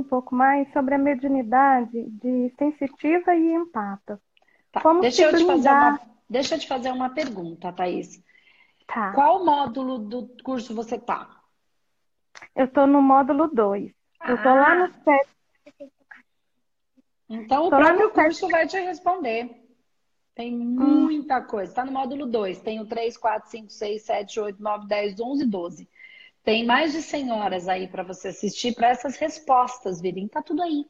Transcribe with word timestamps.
um 0.00 0.04
pouco 0.04 0.34
mais 0.34 0.70
sobre 0.72 0.94
a 0.94 0.98
mediunidade 0.98 2.02
de 2.10 2.52
sensitiva 2.58 3.34
e 3.34 3.54
empata. 3.54 4.20
Tá. 4.72 4.80
Como 4.80 5.00
deixa, 5.00 5.22
eu 5.22 5.36
te 5.36 5.46
fazer 5.46 5.68
uma, 5.68 6.00
deixa 6.28 6.54
eu 6.54 6.58
te 6.58 6.68
fazer 6.68 6.90
uma 6.90 7.10
pergunta, 7.10 7.72
Thaís. 7.72 8.22
Tá. 8.86 9.12
Qual 9.12 9.44
módulo 9.44 9.98
do 9.98 10.28
curso 10.42 10.74
você 10.74 10.98
tá? 10.98 11.40
Eu 12.54 12.68
tô 12.68 12.86
no 12.86 13.00
módulo 13.02 13.48
2. 13.48 13.92
Ah. 14.20 14.30
Eu 14.30 14.42
tô 14.42 14.48
lá 14.48 14.74
no 14.74 14.92
7. 14.92 15.28
Então, 17.28 17.66
o 17.66 17.70
próprio 17.70 18.10
curso 18.10 18.48
vai 18.48 18.66
te 18.66 18.78
responder. 18.80 19.60
Tem 20.34 20.56
muita 20.56 21.38
hum. 21.38 21.44
coisa. 21.44 21.70
Está 21.70 21.84
no 21.84 21.92
módulo 21.92 22.26
2. 22.26 22.60
Tem 22.60 22.80
o 22.80 22.86
3, 22.86 23.16
4, 23.16 23.50
5, 23.50 23.70
6, 23.70 24.02
7, 24.02 24.40
8, 24.40 24.62
9, 24.62 24.86
10, 24.88 25.20
11, 25.20 25.46
12. 25.46 25.88
Tem 26.50 26.64
mais 26.64 26.92
de 26.92 27.00
100 27.00 27.30
horas 27.30 27.68
aí 27.68 27.86
para 27.86 28.02
você 28.02 28.26
assistir 28.26 28.74
para 28.74 28.88
essas 28.88 29.16
respostas 29.16 30.00
virem. 30.00 30.26
Tá 30.26 30.42
tudo 30.42 30.60
aí. 30.62 30.84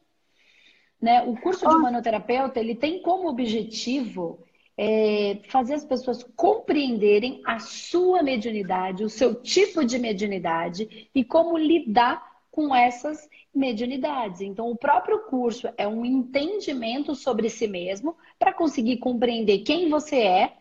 Né? 0.99 1.21
O 1.21 1.39
curso 1.39 1.69
de 1.69 1.75
humanoterapeuta, 1.75 2.59
ele 2.59 2.73
tem 2.73 2.99
como 3.03 3.29
objetivo 3.29 4.43
é, 4.75 5.39
fazer 5.49 5.75
as 5.75 5.85
pessoas 5.85 6.23
compreenderem 6.35 7.43
a 7.45 7.59
sua 7.59 8.23
mediunidade, 8.23 9.03
o 9.03 9.09
seu 9.09 9.35
tipo 9.35 9.85
de 9.85 9.99
mediunidade 9.99 11.11
e 11.13 11.23
como 11.23 11.55
lidar 11.59 12.27
com 12.49 12.75
essas 12.75 13.29
mediunidades. 13.53 14.41
Então, 14.41 14.67
o 14.71 14.75
próprio 14.75 15.19
curso 15.25 15.69
é 15.77 15.87
um 15.87 16.03
entendimento 16.03 17.13
sobre 17.13 17.51
si 17.51 17.67
mesmo 17.67 18.17
para 18.39 18.51
conseguir 18.51 18.97
compreender 18.97 19.59
quem 19.59 19.89
você 19.89 20.21
é, 20.23 20.57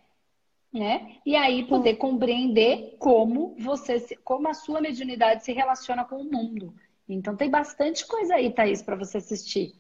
né? 0.73 1.17
E 1.27 1.35
aí 1.35 1.67
poder 1.67 1.97
compreender 1.97 2.97
como 2.99 3.57
você, 3.59 4.17
como 4.25 4.49
a 4.49 4.55
sua 4.55 4.81
mediunidade 4.81 5.45
se 5.45 5.53
relaciona 5.53 6.05
com 6.05 6.17
o 6.17 6.31
mundo. 6.31 6.75
Então, 7.09 7.35
tem 7.35 7.51
bastante 7.51 8.07
coisa 8.07 8.37
aí, 8.37 8.53
Thaís, 8.53 8.83
para 8.83 8.95
você 8.95 9.19
assistir. 9.19 9.73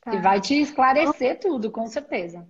Tá. 0.00 0.14
E 0.14 0.20
vai 0.20 0.40
te 0.40 0.60
esclarecer 0.60 1.38
tudo, 1.38 1.70
com 1.70 1.86
certeza. 1.86 2.46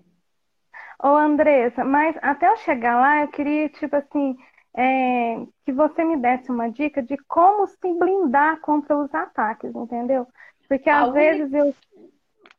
Ô, 1.03 1.09
Andressa, 1.09 1.85
mas 1.85 2.17
até 2.23 2.49
eu 2.49 2.57
chegar 2.59 2.99
lá, 2.99 3.23
eu 3.23 3.29
queria, 3.29 3.69
tipo 3.69 3.95
assim, 3.95 4.37
é, 4.75 5.37
que 5.65 5.73
você 5.73 6.03
me 6.03 6.17
desse 6.17 6.51
uma 6.51 6.71
dica 6.71 7.03
de 7.03 7.17
como 7.29 7.67
se 7.67 7.93
blindar 7.99 8.61
contra 8.61 8.97
os 8.97 9.15
ataques, 9.15 9.75
entendeu? 9.75 10.27
Porque 10.67 10.89
às 10.89 11.13
vezes 11.13 11.53
eu. 11.53 11.75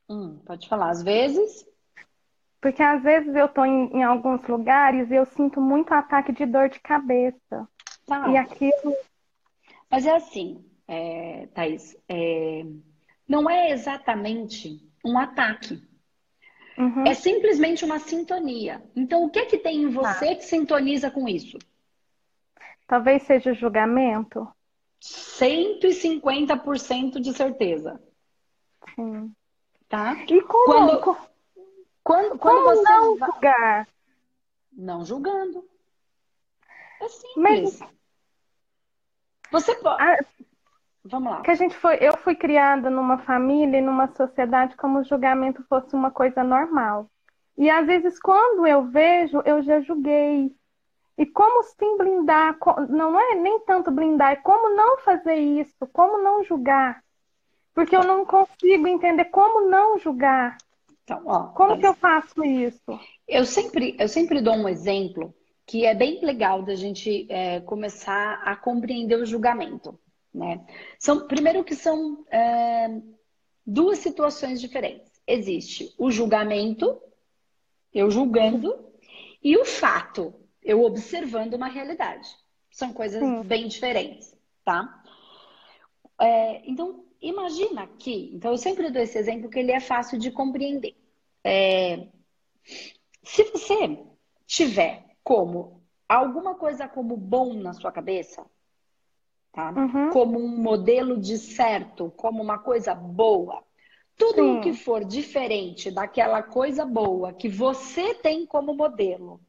Hum, 0.08 0.39
pode 0.45 0.70
falar, 0.70 0.92
às 0.92 1.02
vezes. 1.02 1.66
Porque 2.66 2.81
às 2.81 3.03
vezes 3.03 3.35
eu 3.35 3.47
tô 3.47 3.63
em, 3.63 3.95
em 3.95 4.02
alguns 4.02 4.41
lugares 4.47 5.11
e 5.11 5.13
eu 5.13 5.27
sinto 5.27 5.61
muito 5.61 5.94
ataque 5.94 6.31
de 6.31 6.47
dor 6.47 6.67
de 6.67 6.80
cabeça. 6.80 7.69
Tá. 8.08 8.27
E 8.31 8.38
aquilo. 8.38 8.95
Mas 9.88 10.08
é 10.08 10.16
assim, 10.16 10.66
é, 10.88 11.47
Thaís, 11.53 11.95
é, 12.09 12.66
não 13.27 13.47
é 13.47 13.69
exatamente 13.69 14.83
um 15.05 15.16
ataque. 15.16 15.80
Uhum. 16.75 17.05
É 17.05 17.13
simplesmente 17.13 17.86
uma 17.86 17.99
sintonia. 17.99 18.83
Então, 18.95 19.25
o 19.25 19.30
que 19.30 19.38
é 19.38 19.45
que 19.45 19.59
tem 19.59 19.83
em 19.83 19.91
você 19.91 20.30
tá. 20.30 20.36
que 20.36 20.45
sintoniza 20.45 21.11
com 21.11 21.30
isso? 21.30 21.59
Talvez 22.88 23.21
seja 23.21 23.53
julgamento? 23.53 24.47
150% 24.99 27.19
de 27.19 27.31
certeza. 27.31 28.02
Sim. 28.95 29.31
Tá? 29.88 30.16
E 30.27 30.41
como, 30.41 30.66
quando, 30.66 30.99
quando, 32.06 32.38
quando 32.38 32.64
como 32.64 32.64
você 32.64 32.84
não 32.84 33.17
vai... 33.17 33.31
julgar? 33.31 33.88
Não 34.72 35.03
julgando. 35.03 35.67
É 37.02 37.08
simples. 37.09 37.80
Mas... 37.80 37.95
Você 39.52 39.75
pode. 39.75 40.02
Ah, 40.02 40.17
Vamos 41.08 41.32
lá. 41.32 41.42
Que 41.42 41.52
a 41.52 41.55
gente 41.55 41.76
foi, 41.76 41.98
eu 42.02 42.17
fui 42.17 42.36
criada 42.36 42.89
numa 42.89 43.20
família 43.20 43.77
e 43.77 43.82
numa 43.82 44.08
sociedade 44.08 44.76
como 44.76 44.99
o 44.99 45.04
julgamento 45.04 45.64
fosse 45.70 45.95
uma 45.95 46.10
coisa 46.10 46.44
normal. 46.44 47.10
E 47.58 47.70
às 47.70 47.86
vezes 47.86 48.20
quando 48.20 48.65
eu 48.65 48.86
vejo, 48.86 49.42
eu 49.45 49.61
já 49.61 49.80
julguei. 49.82 50.52
E 51.17 51.26
como 51.26 51.64
se 51.64 51.98
blindar, 51.98 52.58
não 52.89 53.20
é 53.20 53.36
nem 53.36 53.60
tanto 53.61 53.92
blindar, 53.92 54.32
é 54.32 54.36
como 54.36 54.76
não 54.76 54.98
fazer 54.98 55.36
isso, 55.36 55.88
como 55.94 56.17
não 56.17 56.44
julgar. 56.44 57.04
Porque 57.73 57.95
eu 57.95 58.04
não 58.04 58.26
consigo 58.26 58.88
entender 58.88 59.26
como 59.26 59.70
não 59.70 59.98
julgar. 59.99 60.58
Então, 61.05 61.21
ó, 61.27 61.43
como 61.49 61.80
que 61.80 61.86
eu 61.86 61.93
faço 61.93 62.43
isso? 62.43 62.99
Eu 63.27 63.45
sempre, 63.45 63.95
eu 63.99 64.08
sempre 64.08 64.42
dou 64.42 64.55
um 64.55 64.67
exemplo 64.67 65.33
que 65.64 65.86
é 65.86 65.93
bem 65.93 66.20
legal 66.26 66.64
da 66.64 66.76
gente 66.76 67.27
é, 67.30 67.60
começar 67.61 68.42
a 68.43 68.55
compreender 68.55 69.15
o 69.15 69.26
julgamento. 69.26 69.99
Né? 70.33 70.65
São, 70.99 71.27
primeiro 71.27 71.64
que 71.64 71.76
são 71.76 72.26
é, 72.30 72.88
duas 73.65 73.99
situações 73.99 74.60
diferentes. 74.60 75.11
Existe 75.27 75.94
o 75.98 76.10
julgamento, 76.10 76.99
eu 77.94 78.10
julgando, 78.10 78.76
e 79.44 79.55
o 79.58 79.64
fato, 79.64 80.33
eu 80.61 80.82
observando 80.82 81.54
uma 81.54 81.67
realidade. 81.67 82.27
São 82.71 82.92
coisas 82.92 83.21
Sim. 83.21 83.44
bem 83.44 83.67
diferentes, 83.67 84.36
tá? 84.64 85.04
É, 86.20 86.67
então, 86.70 87.05
imagina 87.27 87.87
que, 87.87 88.31
então 88.33 88.52
eu 88.52 88.58
sempre 88.58 88.89
dou 88.89 89.02
esse 89.02 89.17
exemplo 89.17 89.49
que 89.49 89.59
ele 89.59 89.71
é 89.71 89.80
fácil 89.80 90.17
de 90.17 90.31
compreender. 90.31 90.95
É, 91.43 92.08
se 93.23 93.43
você 93.43 94.05
tiver 94.45 95.05
como 95.23 95.81
alguma 96.08 96.55
coisa 96.55 96.87
como 96.87 97.17
bom 97.17 97.53
na 97.53 97.73
sua 97.73 97.91
cabeça, 97.91 98.45
tá? 99.52 99.71
Uhum. 99.71 100.09
Como 100.11 100.39
um 100.39 100.61
modelo 100.61 101.19
de 101.19 101.37
certo, 101.37 102.11
como 102.15 102.41
uma 102.41 102.59
coisa 102.59 102.93
boa. 102.93 103.64
Tudo 104.17 104.35
Sim. 104.35 104.58
o 104.58 104.61
que 104.61 104.73
for 104.73 105.03
diferente 105.03 105.91
daquela 105.91 106.41
coisa 106.41 106.85
boa 106.85 107.33
que 107.33 107.49
você 107.49 108.14
tem 108.14 108.45
como 108.45 108.73
modelo, 108.73 109.41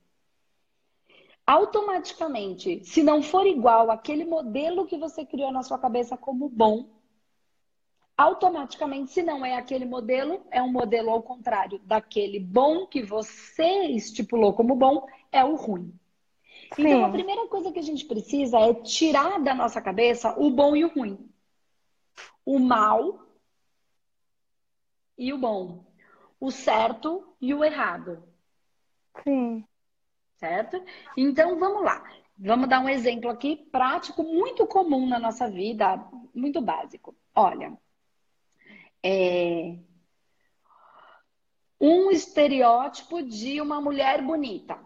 automaticamente, 1.47 2.85
se 2.85 3.03
não 3.03 3.23
for 3.23 3.47
igual 3.47 3.91
àquele 3.91 4.25
modelo 4.25 4.87
que 4.87 4.99
você 4.99 5.25
criou 5.25 5.53
na 5.53 5.63
sua 5.63 5.79
cabeça 5.79 6.17
como 6.17 6.49
bom, 6.49 6.96
automaticamente, 8.17 9.11
se 9.11 9.23
não 9.23 9.45
é 9.45 9.55
aquele 9.55 9.85
modelo, 9.85 10.47
é 10.51 10.63
um 10.63 10.71
modelo 10.71 11.11
ao 11.11 11.23
contrário 11.23 11.79
daquele 11.81 12.41
bom 12.41 12.87
que 12.87 13.03
você 13.03 13.85
estipulou 13.89 14.55
como 14.55 14.75
bom, 14.75 15.07
é 15.31 15.45
o 15.45 15.55
ruim. 15.55 15.93
Sim. 16.75 16.87
Então, 16.87 17.05
a 17.05 17.11
primeira 17.11 17.47
coisa 17.49 17.71
que 17.71 17.79
a 17.79 17.83
gente 17.83 18.05
precisa 18.05 18.59
é 18.59 18.75
tirar 18.75 19.41
da 19.41 19.55
nossa 19.55 19.81
cabeça 19.81 20.35
o 20.39 20.51
bom 20.51 20.75
e 20.75 20.85
o 20.85 20.89
ruim. 20.89 21.31
O 22.45 22.59
mal 22.59 23.21
e 25.19 25.33
o 25.33 25.39
bom. 25.39 25.85
O 26.41 26.51
certo 26.51 27.37
e 27.41 27.55
o 27.55 27.65
errado. 27.65 28.23
Sim 29.23 29.65
certo? 30.37 30.83
Então 31.17 31.59
vamos 31.59 31.83
lá. 31.83 32.03
Vamos 32.39 32.69
dar 32.69 32.81
um 32.81 32.89
exemplo 32.89 33.31
aqui 33.31 33.57
prático, 33.57 34.23
muito 34.23 34.67
comum 34.67 35.07
na 35.09 35.19
nossa 35.19 35.49
vida, 35.51 35.99
muito 36.35 36.61
básico. 36.61 37.17
Olha, 37.35 37.77
é 39.07 39.79
um 41.81 42.11
estereótipo 42.11 43.23
de 43.23 43.61
uma 43.61 43.81
mulher 43.81 44.23
bonita. 44.23 44.79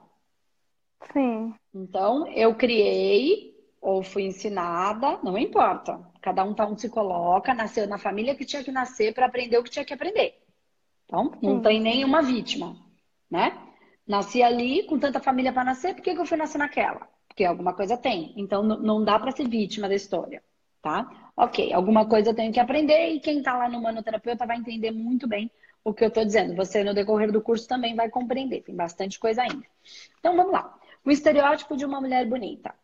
Sim. 1.12 1.54
Então, 1.75 2.26
eu 2.28 2.54
criei 2.54 3.54
ou 3.80 4.03
fui 4.03 4.25
ensinada, 4.25 5.19
não 5.22 5.38
importa. 5.38 5.98
Cada 6.20 6.44
um 6.44 6.53
tá 6.53 6.66
onde 6.66 6.82
se 6.82 6.91
coloca, 6.91 7.54
nasceu 7.54 7.86
na 7.86 7.97
família 7.97 8.34
que 8.34 8.44
tinha 8.44 8.62
que 8.62 8.70
nascer 8.70 9.14
para 9.14 9.26
aprender 9.26 9.56
o 9.56 9.64
que 9.64 9.70
tinha 9.70 9.84
que 9.84 9.94
aprender. 9.94 10.42
Então, 11.04 11.32
não 11.42 11.56
Sim. 11.56 11.62
tem 11.62 11.80
nenhuma 11.80 12.20
vítima, 12.20 12.76
né? 13.30 13.59
Nasci 14.06 14.42
ali 14.42 14.84
com 14.86 14.98
tanta 14.98 15.21
família 15.21 15.53
para 15.53 15.65
nascer, 15.65 15.94
por 15.94 16.03
que, 16.03 16.15
que 16.15 16.21
eu 16.21 16.27
fui 16.27 16.36
nascer 16.36 16.59
naquela? 16.59 17.09
Porque 17.28 17.44
alguma 17.44 17.72
coisa 17.72 17.97
tem. 17.97 18.34
Então 18.36 18.62
não 18.62 19.03
dá 19.04 19.18
para 19.18 19.30
ser 19.30 19.48
vítima 19.48 19.89
da 19.89 19.94
história, 19.94 20.42
tá? 20.82 21.32
Ok, 21.36 21.72
alguma 21.72 22.06
coisa 22.09 22.30
eu 22.30 22.34
tenho 22.34 22.53
que 22.53 22.60
aprender 22.60 23.10
e 23.10 23.21
quem 23.21 23.38
está 23.38 23.56
lá 23.56 23.68
no 23.68 23.80
manoterapeuta 23.82 24.47
vai 24.47 24.56
entender 24.56 24.91
muito 24.91 25.27
bem 25.27 25.50
o 25.84 25.94
que 25.94 26.04
eu 26.04 26.09
estou 26.09 26.24
dizendo. 26.24 26.54
Você, 26.54 26.84
no 26.84 26.94
decorrer 26.94 27.32
do 27.32 27.41
curso, 27.41 27.66
também 27.66 27.94
vai 27.94 28.09
compreender. 28.09 28.62
Tem 28.62 28.74
bastante 28.74 29.18
coisa 29.18 29.42
ainda. 29.42 29.66
Então 30.18 30.36
vamos 30.36 30.53
lá. 30.53 30.74
O 31.04 31.10
estereótipo 31.10 31.77
de 31.77 31.84
uma 31.84 32.00
mulher 32.00 32.27
bonita. 32.28 32.74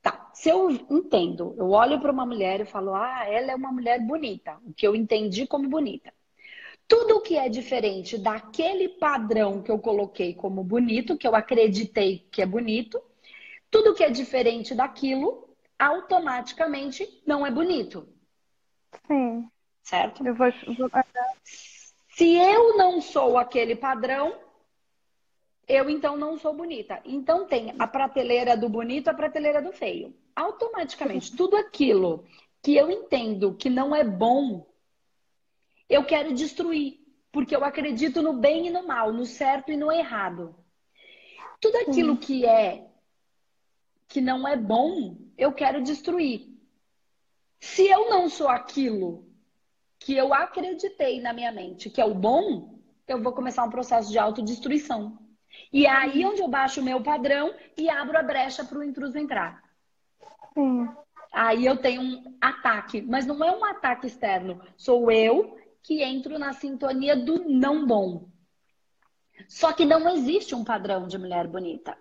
Tá, 0.00 0.30
se 0.32 0.48
eu 0.48 0.70
entendo, 0.70 1.54
eu 1.58 1.70
olho 1.70 2.00
para 2.00 2.12
uma 2.12 2.24
mulher 2.24 2.60
e 2.60 2.64
falo, 2.64 2.94
ah, 2.94 3.24
ela 3.28 3.50
é 3.50 3.54
uma 3.54 3.72
mulher 3.72 4.00
bonita. 4.00 4.56
O 4.64 4.72
que 4.72 4.86
eu 4.86 4.94
entendi 4.94 5.46
como 5.46 5.68
bonita. 5.68 6.12
Tudo 6.86 7.20
que 7.20 7.36
é 7.36 7.48
diferente 7.48 8.16
daquele 8.16 8.88
padrão 8.88 9.60
que 9.60 9.70
eu 9.70 9.78
coloquei 9.78 10.32
como 10.32 10.62
bonito, 10.62 11.18
que 11.18 11.26
eu 11.26 11.34
acreditei 11.34 12.26
que 12.30 12.40
é 12.40 12.46
bonito, 12.46 13.02
tudo 13.70 13.94
que 13.94 14.02
é 14.02 14.08
diferente 14.08 14.74
daquilo, 14.74 15.47
automaticamente 15.78 17.22
não 17.26 17.46
é 17.46 17.50
bonito. 17.50 18.08
Sim. 19.06 19.48
Certo? 19.82 20.26
Eu 20.26 20.34
vou... 20.34 20.48
Se 22.10 22.34
eu 22.34 22.76
não 22.76 23.00
sou 23.00 23.38
aquele 23.38 23.76
padrão, 23.76 24.36
eu 25.66 25.88
então 25.88 26.16
não 26.16 26.36
sou 26.36 26.52
bonita. 26.52 27.00
Então 27.04 27.46
tem 27.46 27.74
a 27.78 27.86
prateleira 27.86 28.56
do 28.56 28.68
bonito, 28.68 29.08
a 29.08 29.14
prateleira 29.14 29.62
do 29.62 29.72
feio. 29.72 30.14
Automaticamente, 30.34 31.36
tudo 31.36 31.56
aquilo 31.56 32.26
que 32.62 32.76
eu 32.76 32.90
entendo 32.90 33.54
que 33.54 33.70
não 33.70 33.94
é 33.94 34.02
bom 34.02 34.66
eu 35.88 36.04
quero 36.04 36.34
destruir, 36.34 37.00
porque 37.32 37.56
eu 37.56 37.64
acredito 37.64 38.20
no 38.20 38.34
bem 38.34 38.66
e 38.66 38.70
no 38.70 38.86
mal, 38.86 39.12
no 39.12 39.24
certo 39.24 39.72
e 39.72 39.76
no 39.76 39.90
errado. 39.90 40.54
Tudo 41.60 41.76
aquilo 41.78 42.16
que 42.16 42.44
é 42.44 42.87
que 44.08 44.20
não 44.20 44.48
é 44.48 44.56
bom, 44.56 45.16
eu 45.36 45.52
quero 45.52 45.82
destruir. 45.82 46.48
Se 47.60 47.86
eu 47.86 48.08
não 48.08 48.28
sou 48.28 48.48
aquilo 48.48 49.28
que 49.98 50.16
eu 50.16 50.32
acreditei 50.32 51.20
na 51.20 51.32
minha 51.32 51.52
mente, 51.52 51.90
que 51.90 52.00
é 52.00 52.04
o 52.04 52.14
bom, 52.14 52.78
eu 53.06 53.22
vou 53.22 53.32
começar 53.32 53.64
um 53.64 53.70
processo 53.70 54.10
de 54.10 54.18
autodestruição. 54.18 55.18
E 55.72 55.86
é 55.86 55.90
aí 55.90 56.24
onde 56.24 56.40
eu 56.40 56.48
baixo 56.48 56.80
o 56.80 56.84
meu 56.84 57.02
padrão 57.02 57.54
e 57.76 57.88
abro 57.90 58.16
a 58.16 58.22
brecha 58.22 58.64
para 58.64 58.78
o 58.78 58.84
intruso 58.84 59.18
entrar. 59.18 59.62
Sim. 60.54 60.88
Aí 61.32 61.66
eu 61.66 61.76
tenho 61.76 62.00
um 62.00 62.38
ataque, 62.40 63.02
mas 63.02 63.26
não 63.26 63.44
é 63.44 63.54
um 63.54 63.64
ataque 63.64 64.06
externo, 64.06 64.62
sou 64.76 65.10
eu 65.10 65.58
que 65.82 66.02
entro 66.02 66.38
na 66.38 66.52
sintonia 66.52 67.16
do 67.16 67.44
não 67.44 67.86
bom. 67.86 68.28
Só 69.46 69.72
que 69.72 69.84
não 69.84 70.08
existe 70.08 70.54
um 70.54 70.64
padrão 70.64 71.06
de 71.06 71.18
mulher 71.18 71.46
bonita. 71.46 71.96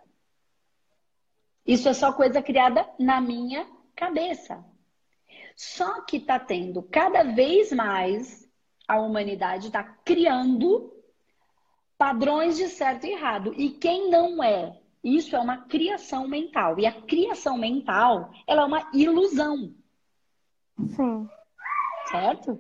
Isso 1.67 1.89
é 1.89 1.93
só 1.93 2.13
coisa 2.13 2.41
criada 2.41 2.89
na 2.97 3.19
minha 3.19 3.67
cabeça. 3.95 4.63
Só 5.55 6.01
que 6.01 6.17
está 6.17 6.39
tendo 6.39 6.81
cada 6.83 7.23
vez 7.23 7.71
mais 7.71 8.47
a 8.87 8.99
humanidade 9.01 9.67
está 9.67 9.83
criando 9.83 10.93
padrões 11.97 12.55
de 12.55 12.69
certo 12.69 13.05
e 13.05 13.11
errado. 13.11 13.53
E 13.57 13.71
quem 13.71 14.09
não 14.09 14.41
é? 14.41 14.79
Isso 15.03 15.35
é 15.35 15.39
uma 15.39 15.57
criação 15.65 16.27
mental. 16.27 16.79
E 16.79 16.85
a 16.85 16.91
criação 16.91 17.57
mental, 17.57 18.31
ela 18.45 18.61
é 18.61 18.65
uma 18.65 18.89
ilusão. 18.93 19.73
Sim. 20.95 21.27
Certo? 22.09 22.59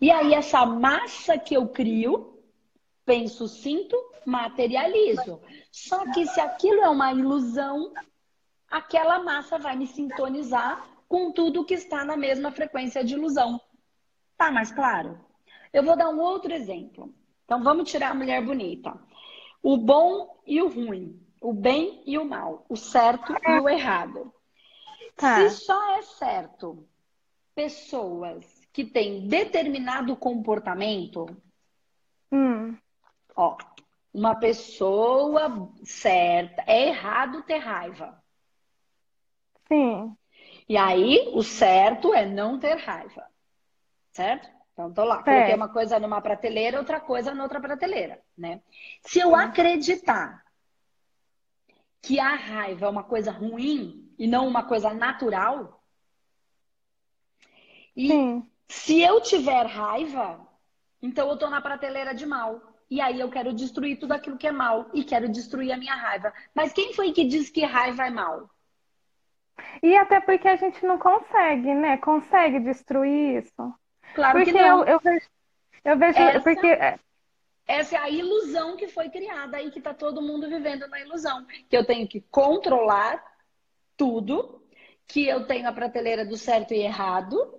E 0.00 0.10
aí, 0.10 0.34
essa 0.34 0.64
massa 0.64 1.38
que 1.38 1.54
eu 1.54 1.68
crio, 1.68 2.42
penso, 3.04 3.46
sinto, 3.46 3.96
materializo. 4.24 5.40
Só 5.70 6.10
que 6.12 6.26
se 6.26 6.40
aquilo 6.40 6.80
é 6.80 6.88
uma 6.88 7.12
ilusão, 7.12 7.92
aquela 8.70 9.18
massa 9.18 9.58
vai 9.58 9.76
me 9.76 9.86
sintonizar 9.86 10.86
com 11.08 11.32
tudo 11.32 11.64
que 11.64 11.74
está 11.74 12.04
na 12.04 12.16
mesma 12.16 12.52
frequência 12.52 13.04
de 13.04 13.14
ilusão. 13.14 13.60
Tá 14.36 14.52
mais 14.52 14.70
claro? 14.70 15.18
Eu 15.72 15.82
vou 15.82 15.96
dar 15.96 16.08
um 16.08 16.20
outro 16.20 16.52
exemplo. 16.52 17.12
Então 17.44 17.62
vamos 17.62 17.90
tirar 17.90 18.12
a 18.12 18.14
mulher 18.14 18.44
bonita. 18.44 18.96
O 19.62 19.76
bom 19.76 20.40
e 20.46 20.62
o 20.62 20.68
ruim, 20.68 21.20
o 21.40 21.52
bem 21.52 22.02
e 22.06 22.16
o 22.16 22.24
mal, 22.24 22.64
o 22.68 22.76
certo 22.76 23.34
e 23.46 23.60
o 23.60 23.68
errado. 23.68 24.32
Tá. 25.16 25.48
Se 25.48 25.64
só 25.64 25.96
é 25.96 26.02
certo 26.02 26.88
pessoas 27.54 28.46
que 28.72 28.84
têm 28.84 29.26
determinado 29.26 30.16
comportamento, 30.16 31.26
hum. 32.32 32.76
ó, 33.36 33.56
uma 34.14 34.34
pessoa 34.36 35.70
certa, 35.84 36.62
é 36.66 36.88
errado 36.88 37.42
ter 37.42 37.58
raiva. 37.58 38.19
Sim. 39.70 40.16
E 40.68 40.76
aí, 40.76 41.30
o 41.32 41.42
certo 41.42 42.14
é 42.14 42.26
não 42.26 42.58
ter 42.58 42.76
raiva. 42.76 43.26
Certo? 44.12 44.48
Então, 44.72 44.92
tô 44.92 45.04
lá, 45.04 45.20
é. 45.20 45.24
coloquei 45.24 45.54
uma 45.54 45.68
coisa 45.68 45.98
numa 45.98 46.20
prateleira, 46.20 46.78
outra 46.78 47.00
coisa 47.00 47.34
noutra 47.34 47.60
prateleira, 47.60 48.22
né? 48.36 48.62
Se 49.02 49.20
eu 49.20 49.34
acreditar 49.34 50.42
que 52.02 52.18
a 52.18 52.34
raiva 52.34 52.86
é 52.86 52.88
uma 52.88 53.04
coisa 53.04 53.30
ruim 53.30 54.10
e 54.18 54.26
não 54.26 54.48
uma 54.48 54.64
coisa 54.64 54.94
natural, 54.94 55.80
e 57.96 58.08
Sim. 58.08 58.50
se 58.68 59.00
eu 59.00 59.20
tiver 59.20 59.66
raiva, 59.66 60.46
então 61.02 61.28
eu 61.28 61.36
tô 61.36 61.50
na 61.50 61.60
prateleira 61.60 62.14
de 62.14 62.24
mal. 62.24 62.62
E 62.88 63.00
aí 63.00 63.20
eu 63.20 63.30
quero 63.30 63.52
destruir 63.52 63.98
tudo 63.98 64.12
aquilo 64.12 64.38
que 64.38 64.46
é 64.46 64.52
mal 64.52 64.90
e 64.92 65.04
quero 65.04 65.28
destruir 65.28 65.72
a 65.72 65.76
minha 65.76 65.94
raiva. 65.94 66.32
Mas 66.54 66.72
quem 66.72 66.92
foi 66.92 67.12
que 67.12 67.24
disse 67.24 67.52
que 67.52 67.64
raiva 67.64 68.06
é 68.06 68.10
mal? 68.10 68.50
E 69.82 69.96
até 69.96 70.20
porque 70.20 70.48
a 70.48 70.56
gente 70.56 70.84
não 70.84 70.98
consegue, 70.98 71.74
né? 71.74 71.96
Consegue 71.98 72.60
destruir 72.60 73.42
isso. 73.42 73.74
Claro 74.14 74.38
porque 74.38 74.52
que 74.52 74.58
não. 74.60 74.80
Eu, 74.80 74.86
eu 74.86 75.00
vejo, 75.00 75.26
eu 75.84 75.98
vejo 75.98 76.18
essa, 76.18 76.40
porque 76.40 76.66
é 76.66 76.98
essa 77.70 77.94
é 77.94 77.98
a 78.00 78.10
ilusão 78.10 78.76
que 78.76 78.88
foi 78.88 79.08
criada 79.08 79.62
e 79.62 79.70
que 79.70 79.78
está 79.78 79.94
todo 79.94 80.20
mundo 80.20 80.48
vivendo 80.48 80.88
na 80.88 81.00
ilusão. 81.00 81.46
Que 81.68 81.76
eu 81.76 81.86
tenho 81.86 82.08
que 82.08 82.20
controlar 82.22 83.24
tudo, 83.96 84.60
que 85.06 85.28
eu 85.28 85.46
tenho 85.46 85.68
a 85.68 85.72
prateleira 85.72 86.24
do 86.24 86.36
certo 86.36 86.74
e 86.74 86.78
errado, 86.78 87.54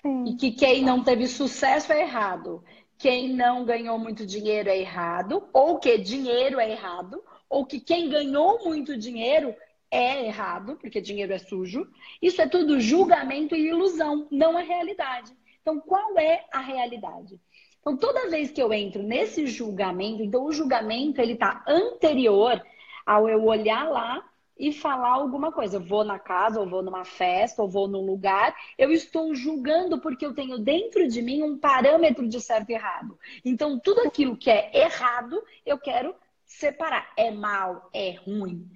Sim. 0.00 0.26
e 0.26 0.36
que 0.36 0.52
quem 0.52 0.84
não 0.84 1.02
teve 1.02 1.26
sucesso 1.26 1.92
é 1.92 2.02
errado, 2.02 2.62
quem 2.96 3.28
não 3.34 3.64
ganhou 3.64 3.98
muito 3.98 4.24
dinheiro 4.24 4.68
é 4.68 4.78
errado, 4.78 5.48
ou 5.52 5.80
que 5.80 5.98
dinheiro 5.98 6.60
é 6.60 6.70
errado, 6.70 7.20
ou 7.48 7.66
que 7.66 7.80
quem 7.80 8.08
ganhou 8.08 8.64
muito 8.64 8.96
dinheiro 8.96 9.52
é 9.90 10.26
errado, 10.26 10.76
porque 10.80 11.00
dinheiro 11.00 11.32
é 11.32 11.38
sujo. 11.38 11.86
Isso 12.20 12.40
é 12.40 12.48
tudo 12.48 12.80
julgamento 12.80 13.54
e 13.54 13.68
ilusão, 13.68 14.26
não 14.30 14.58
é 14.58 14.62
realidade. 14.62 15.32
Então, 15.62 15.80
qual 15.80 16.18
é 16.18 16.44
a 16.52 16.60
realidade? 16.60 17.40
Então, 17.80 17.96
toda 17.96 18.28
vez 18.28 18.50
que 18.50 18.62
eu 18.62 18.72
entro 18.72 19.02
nesse 19.02 19.46
julgamento, 19.46 20.22
então 20.22 20.44
o 20.44 20.52
julgamento 20.52 21.20
ele 21.20 21.34
está 21.34 21.64
anterior 21.66 22.60
ao 23.04 23.28
eu 23.28 23.44
olhar 23.44 23.88
lá 23.88 24.28
e 24.58 24.72
falar 24.72 25.10
alguma 25.10 25.52
coisa. 25.52 25.76
Eu 25.76 25.84
vou 25.84 26.04
na 26.04 26.18
casa, 26.18 26.60
ou 26.60 26.68
vou 26.68 26.82
numa 26.82 27.04
festa, 27.04 27.62
ou 27.62 27.68
vou 27.68 27.86
num 27.86 28.04
lugar, 28.04 28.56
eu 28.76 28.90
estou 28.90 29.34
julgando 29.34 30.00
porque 30.00 30.24
eu 30.24 30.34
tenho 30.34 30.58
dentro 30.58 31.06
de 31.06 31.22
mim 31.22 31.42
um 31.42 31.58
parâmetro 31.58 32.26
de 32.28 32.40
certo 32.40 32.70
e 32.70 32.74
errado. 32.74 33.18
Então, 33.44 33.78
tudo 33.78 34.00
aquilo 34.00 34.36
que 34.36 34.50
é 34.50 34.70
errado, 34.74 35.40
eu 35.64 35.78
quero 35.78 36.14
separar. 36.44 37.12
É 37.16 37.30
mal, 37.30 37.88
é 37.92 38.12
ruim. 38.12 38.68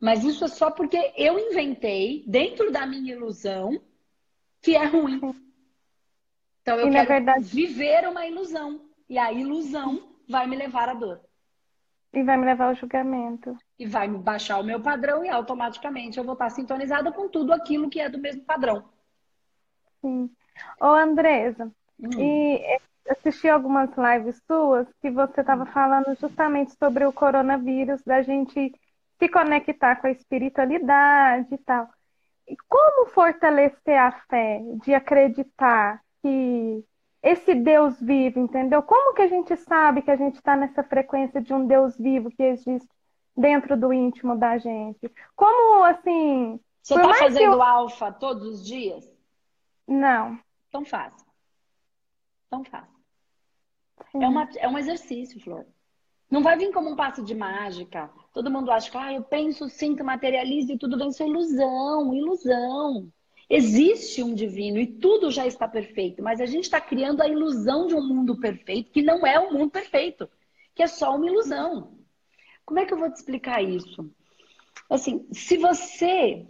Mas 0.00 0.22
isso 0.24 0.44
é 0.44 0.48
só 0.48 0.70
porque 0.70 1.12
eu 1.16 1.38
inventei, 1.38 2.24
dentro 2.26 2.70
da 2.70 2.86
minha 2.86 3.12
ilusão, 3.12 3.80
que 4.62 4.76
é 4.76 4.84
ruim. 4.84 5.20
Então 6.62 6.78
eu 6.78 6.88
e, 6.88 6.90
quero 6.90 7.08
verdade... 7.08 7.44
viver 7.44 8.08
uma 8.08 8.26
ilusão. 8.26 8.88
E 9.08 9.18
a 9.18 9.32
ilusão 9.32 10.14
vai 10.28 10.46
me 10.46 10.54
levar 10.54 10.88
à 10.88 10.94
dor. 10.94 11.20
E 12.12 12.22
vai 12.22 12.36
me 12.36 12.44
levar 12.44 12.68
ao 12.68 12.74
julgamento. 12.74 13.56
E 13.78 13.86
vai 13.86 14.06
me 14.06 14.18
baixar 14.18 14.58
o 14.58 14.64
meu 14.64 14.80
padrão 14.80 15.24
e 15.24 15.28
automaticamente 15.28 16.18
eu 16.18 16.24
vou 16.24 16.34
estar 16.34 16.50
sintonizada 16.50 17.10
com 17.12 17.28
tudo 17.28 17.52
aquilo 17.52 17.90
que 17.90 18.00
é 18.00 18.08
do 18.08 18.18
mesmo 18.18 18.42
padrão. 18.44 18.88
Sim. 20.00 20.30
Ô, 20.80 20.86
Andresa, 20.86 21.72
hum. 21.98 22.10
e 22.18 22.78
assisti 23.08 23.48
algumas 23.48 23.90
lives 23.96 24.40
suas 24.46 24.86
que 25.00 25.10
você 25.10 25.40
estava 25.40 25.66
falando 25.66 26.14
justamente 26.20 26.72
sobre 26.76 27.04
o 27.04 27.12
coronavírus, 27.12 28.02
da 28.02 28.22
gente 28.22 28.72
se 29.18 29.28
conectar 29.28 29.96
com 29.96 30.06
a 30.06 30.10
espiritualidade 30.10 31.54
e 31.54 31.58
tal. 31.58 31.88
E 32.46 32.56
como 32.68 33.06
fortalecer 33.10 33.98
a 33.98 34.12
fé 34.28 34.62
de 34.82 34.94
acreditar 34.94 36.02
que 36.22 36.84
esse 37.22 37.54
Deus 37.54 38.00
vive, 38.00 38.40
entendeu? 38.40 38.82
Como 38.82 39.14
que 39.14 39.22
a 39.22 39.26
gente 39.26 39.56
sabe 39.56 40.02
que 40.02 40.10
a 40.10 40.16
gente 40.16 40.36
está 40.36 40.56
nessa 40.56 40.82
frequência 40.82 41.40
de 41.40 41.52
um 41.52 41.66
Deus 41.66 41.96
vivo 41.98 42.30
que 42.30 42.42
existe 42.42 42.88
dentro 43.36 43.76
do 43.76 43.92
íntimo 43.92 44.36
da 44.36 44.56
gente? 44.56 45.12
Como 45.34 45.84
assim? 45.84 46.60
Você 46.82 46.94
está 46.94 47.14
fazendo 47.14 47.54
eu... 47.54 47.62
alfa 47.62 48.12
todos 48.12 48.46
os 48.48 48.66
dias? 48.66 49.04
Não. 49.86 50.38
Então 50.68 50.84
faça. 50.84 51.26
Então 52.46 52.64
faça. 52.64 52.98
É, 54.14 54.26
uma, 54.26 54.48
é 54.56 54.68
um 54.68 54.78
exercício, 54.78 55.40
Flor. 55.40 55.66
Não 56.30 56.42
vai 56.42 56.56
vir 56.56 56.72
como 56.72 56.90
um 56.90 56.96
passo 56.96 57.22
de 57.22 57.34
mágica. 57.34 58.10
Todo 58.32 58.50
mundo 58.50 58.70
acha 58.70 58.90
que 58.90 58.96
ah, 58.96 59.12
eu 59.12 59.22
penso, 59.22 59.68
sinto, 59.68 60.04
materializo 60.04 60.72
e 60.72 60.78
tudo 60.78 60.96
bem. 60.96 61.08
Isso 61.08 61.22
é 61.22 61.26
ilusão, 61.26 62.14
ilusão. 62.14 63.12
Existe 63.50 64.22
um 64.22 64.34
divino 64.34 64.78
e 64.78 64.86
tudo 64.86 65.30
já 65.30 65.46
está 65.46 65.66
perfeito, 65.66 66.22
mas 66.22 66.40
a 66.40 66.46
gente 66.46 66.64
está 66.64 66.80
criando 66.80 67.22
a 67.22 67.28
ilusão 67.28 67.86
de 67.86 67.94
um 67.94 68.06
mundo 68.06 68.38
perfeito 68.38 68.92
que 68.92 69.02
não 69.02 69.26
é 69.26 69.40
um 69.40 69.52
mundo 69.52 69.70
perfeito, 69.70 70.28
que 70.74 70.82
é 70.82 70.86
só 70.86 71.16
uma 71.16 71.26
ilusão. 71.26 71.98
Como 72.66 72.78
é 72.78 72.84
que 72.84 72.92
eu 72.92 72.98
vou 72.98 73.10
te 73.10 73.16
explicar 73.16 73.62
isso? 73.62 74.10
Assim, 74.90 75.26
se 75.32 75.56
você 75.56 76.46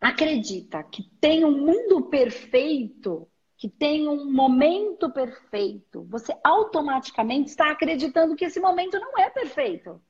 acredita 0.00 0.82
que 0.84 1.02
tem 1.20 1.44
um 1.44 1.66
mundo 1.66 2.02
perfeito, 2.02 3.28
que 3.56 3.68
tem 3.68 4.08
um 4.08 4.32
momento 4.32 5.10
perfeito, 5.10 6.04
você 6.04 6.32
automaticamente 6.44 7.50
está 7.50 7.72
acreditando 7.72 8.36
que 8.36 8.44
esse 8.44 8.60
momento 8.60 9.00
não 9.00 9.18
é 9.18 9.28
perfeito. 9.28 10.00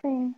Sim. 0.00 0.34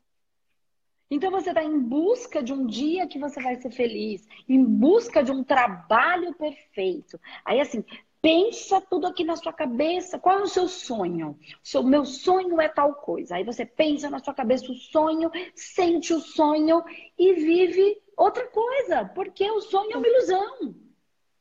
Então 1.10 1.30
você 1.30 1.50
está 1.50 1.62
em 1.62 1.78
busca 1.78 2.42
de 2.42 2.52
um 2.52 2.66
dia 2.66 3.06
que 3.06 3.18
você 3.18 3.40
vai 3.40 3.54
ser 3.60 3.70
feliz, 3.70 4.26
em 4.48 4.62
busca 4.64 5.22
de 5.22 5.30
um 5.30 5.44
trabalho 5.44 6.34
perfeito. 6.34 7.20
Aí 7.44 7.60
assim, 7.60 7.84
pensa 8.20 8.80
tudo 8.80 9.06
aqui 9.06 9.22
na 9.22 9.36
sua 9.36 9.52
cabeça. 9.52 10.18
Qual 10.18 10.40
é 10.40 10.42
o 10.42 10.48
seu 10.48 10.66
sonho? 10.66 11.38
O 11.76 11.82
meu 11.84 12.04
sonho 12.04 12.60
é 12.60 12.68
tal 12.68 12.94
coisa. 12.94 13.36
Aí 13.36 13.44
você 13.44 13.64
pensa 13.64 14.10
na 14.10 14.18
sua 14.18 14.34
cabeça 14.34 14.70
o 14.70 14.74
sonho, 14.74 15.30
sente 15.54 16.12
o 16.12 16.18
sonho 16.18 16.82
e 17.16 17.34
vive 17.34 18.02
outra 18.16 18.44
coisa, 18.48 19.04
porque 19.04 19.48
o 19.48 19.60
sonho 19.60 19.92
é 19.92 19.96
uma 19.96 20.08
ilusão. 20.08 20.74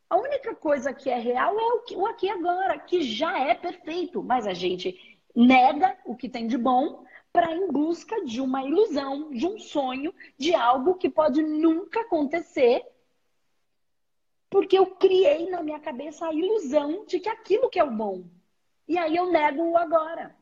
A 0.08 0.18
única 0.18 0.54
coisa 0.54 0.94
que 0.94 1.10
é 1.10 1.18
real 1.18 1.58
é 1.60 1.74
o, 1.74 1.80
que, 1.82 1.96
o 1.96 2.06
aqui 2.06 2.30
agora, 2.30 2.78
que 2.78 3.02
já 3.02 3.40
é 3.40 3.56
perfeito. 3.56 4.22
Mas 4.22 4.46
a 4.46 4.54
gente 4.54 5.18
nega 5.36 5.98
o 6.06 6.16
que 6.16 6.30
tem 6.30 6.46
de 6.46 6.58
bom 6.58 7.04
para 7.36 7.54
em 7.54 7.68
busca 7.70 8.24
de 8.24 8.40
uma 8.40 8.64
ilusão, 8.64 9.30
de 9.30 9.46
um 9.46 9.60
sonho, 9.60 10.16
de 10.38 10.56
algo 10.56 10.96
que 10.96 11.10
pode 11.10 11.44
nunca 11.44 12.00
acontecer, 12.00 12.82
porque 14.50 14.78
eu 14.78 14.86
criei 14.96 15.50
na 15.50 15.62
minha 15.62 15.78
cabeça 15.82 16.26
a 16.26 16.34
ilusão 16.34 17.04
de 17.06 17.20
que 17.20 17.28
aquilo 17.28 17.70
que 17.70 17.78
é 17.78 17.84
o 17.84 17.92
bom. 17.92 18.24
E 18.88 18.98
aí 18.98 19.18
eu 19.18 19.30
nego 19.30 19.64
o 19.64 19.78
agora. 19.78 20.34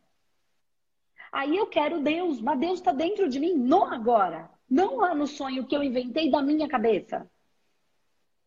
Aí 1.31 1.57
eu 1.57 1.65
quero 1.65 1.99
Deus, 1.99 2.39
mas 2.39 2.59
Deus 2.59 2.77
está 2.77 2.91
dentro 2.91 3.27
de 3.27 3.39
mim 3.39 3.55
no 3.55 3.85
agora, 3.85 4.51
não 4.69 4.97
lá 4.97 5.15
no 5.15 5.25
sonho 5.25 5.65
que 5.65 5.75
eu 5.75 5.81
inventei 5.81 6.29
da 6.29 6.43
minha 6.43 6.67
cabeça. 6.67 7.27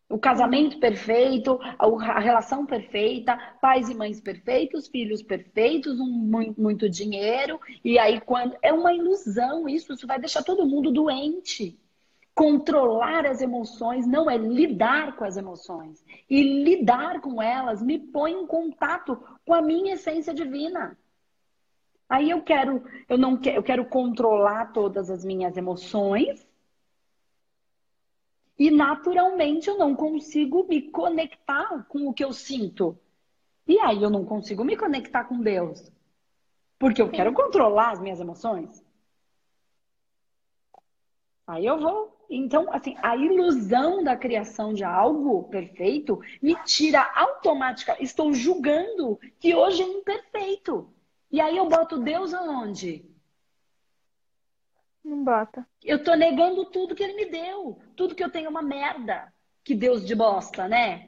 O 0.09 0.17
casamento 0.17 0.79
perfeito, 0.79 1.59
a 1.77 2.19
relação 2.19 2.65
perfeita, 2.65 3.37
pais 3.59 3.89
e 3.89 3.93
mães 3.93 4.21
perfeitos, 4.21 4.87
filhos 4.87 5.21
perfeitos, 5.21 5.99
um, 5.99 6.53
muito, 6.57 6.89
dinheiro. 6.89 7.59
E 7.83 7.99
aí, 7.99 8.21
quando. 8.21 8.55
É 8.61 8.71
uma 8.71 8.93
ilusão 8.93 9.67
isso, 9.67 9.91
isso 9.91 10.07
vai 10.07 10.17
deixar 10.17 10.43
todo 10.43 10.65
mundo 10.65 10.91
doente. 10.91 11.77
Controlar 12.33 13.25
as 13.25 13.41
emoções 13.41 14.07
não 14.07 14.29
é 14.29 14.37
lidar 14.37 15.17
com 15.17 15.25
as 15.25 15.35
emoções. 15.35 16.05
E 16.29 16.63
lidar 16.63 17.19
com 17.19 17.41
elas 17.41 17.81
me 17.81 17.99
põe 17.99 18.31
em 18.31 18.47
contato 18.47 19.21
com 19.45 19.53
a 19.53 19.61
minha 19.61 19.95
essência 19.95 20.33
divina. 20.33 20.97
Aí 22.07 22.29
eu 22.29 22.41
quero, 22.41 22.81
eu 23.09 23.17
não 23.17 23.35
quero, 23.35 23.57
eu 23.57 23.63
quero 23.63 23.85
controlar 23.85 24.71
todas 24.71 25.09
as 25.09 25.25
minhas 25.25 25.57
emoções 25.57 26.46
e 28.57 28.71
naturalmente 28.71 29.69
eu 29.69 29.77
não 29.77 29.95
consigo 29.95 30.65
me 30.67 30.81
conectar 30.81 31.85
com 31.87 32.07
o 32.07 32.13
que 32.13 32.23
eu 32.23 32.33
sinto. 32.33 32.97
E 33.67 33.79
aí 33.79 34.01
eu 34.01 34.09
não 34.09 34.25
consigo 34.25 34.63
me 34.63 34.75
conectar 34.75 35.25
com 35.25 35.39
Deus. 35.39 35.91
Porque 36.79 37.01
eu 37.01 37.09
quero 37.09 37.33
controlar 37.33 37.91
as 37.91 37.99
minhas 37.99 38.19
emoções. 38.19 38.83
Aí 41.45 41.65
eu 41.65 41.79
vou. 41.79 42.15
Então, 42.29 42.71
assim, 42.73 42.95
a 43.01 43.15
ilusão 43.15 44.03
da 44.03 44.15
criação 44.15 44.73
de 44.73 44.83
algo 44.83 45.43
perfeito 45.43 46.19
me 46.41 46.55
tira 46.63 47.09
automaticamente. 47.15 48.03
Estou 48.03 48.33
julgando 48.33 49.19
que 49.39 49.55
hoje 49.55 49.81
é 49.81 49.85
imperfeito. 49.85 50.93
E 51.31 51.39
aí 51.39 51.55
eu 51.55 51.67
boto 51.67 51.99
Deus 51.99 52.33
aonde? 52.33 53.05
Não 55.07 55.23
bota. 55.23 55.65
Eu 55.81 56.03
tô 56.03 56.13
negando 56.15 56.65
tudo 56.65 56.93
que 56.93 57.01
ele 57.01 57.13
me 57.13 57.25
deu. 57.27 57.79
Tudo 57.95 58.13
que 58.13 58.21
eu 58.21 58.29
tenho 58.29 58.47
é 58.47 58.49
uma 58.49 58.61
merda. 58.61 59.31
Que 59.63 59.73
Deus 59.73 60.05
de 60.05 60.13
bosta, 60.13 60.67
né? 60.67 61.07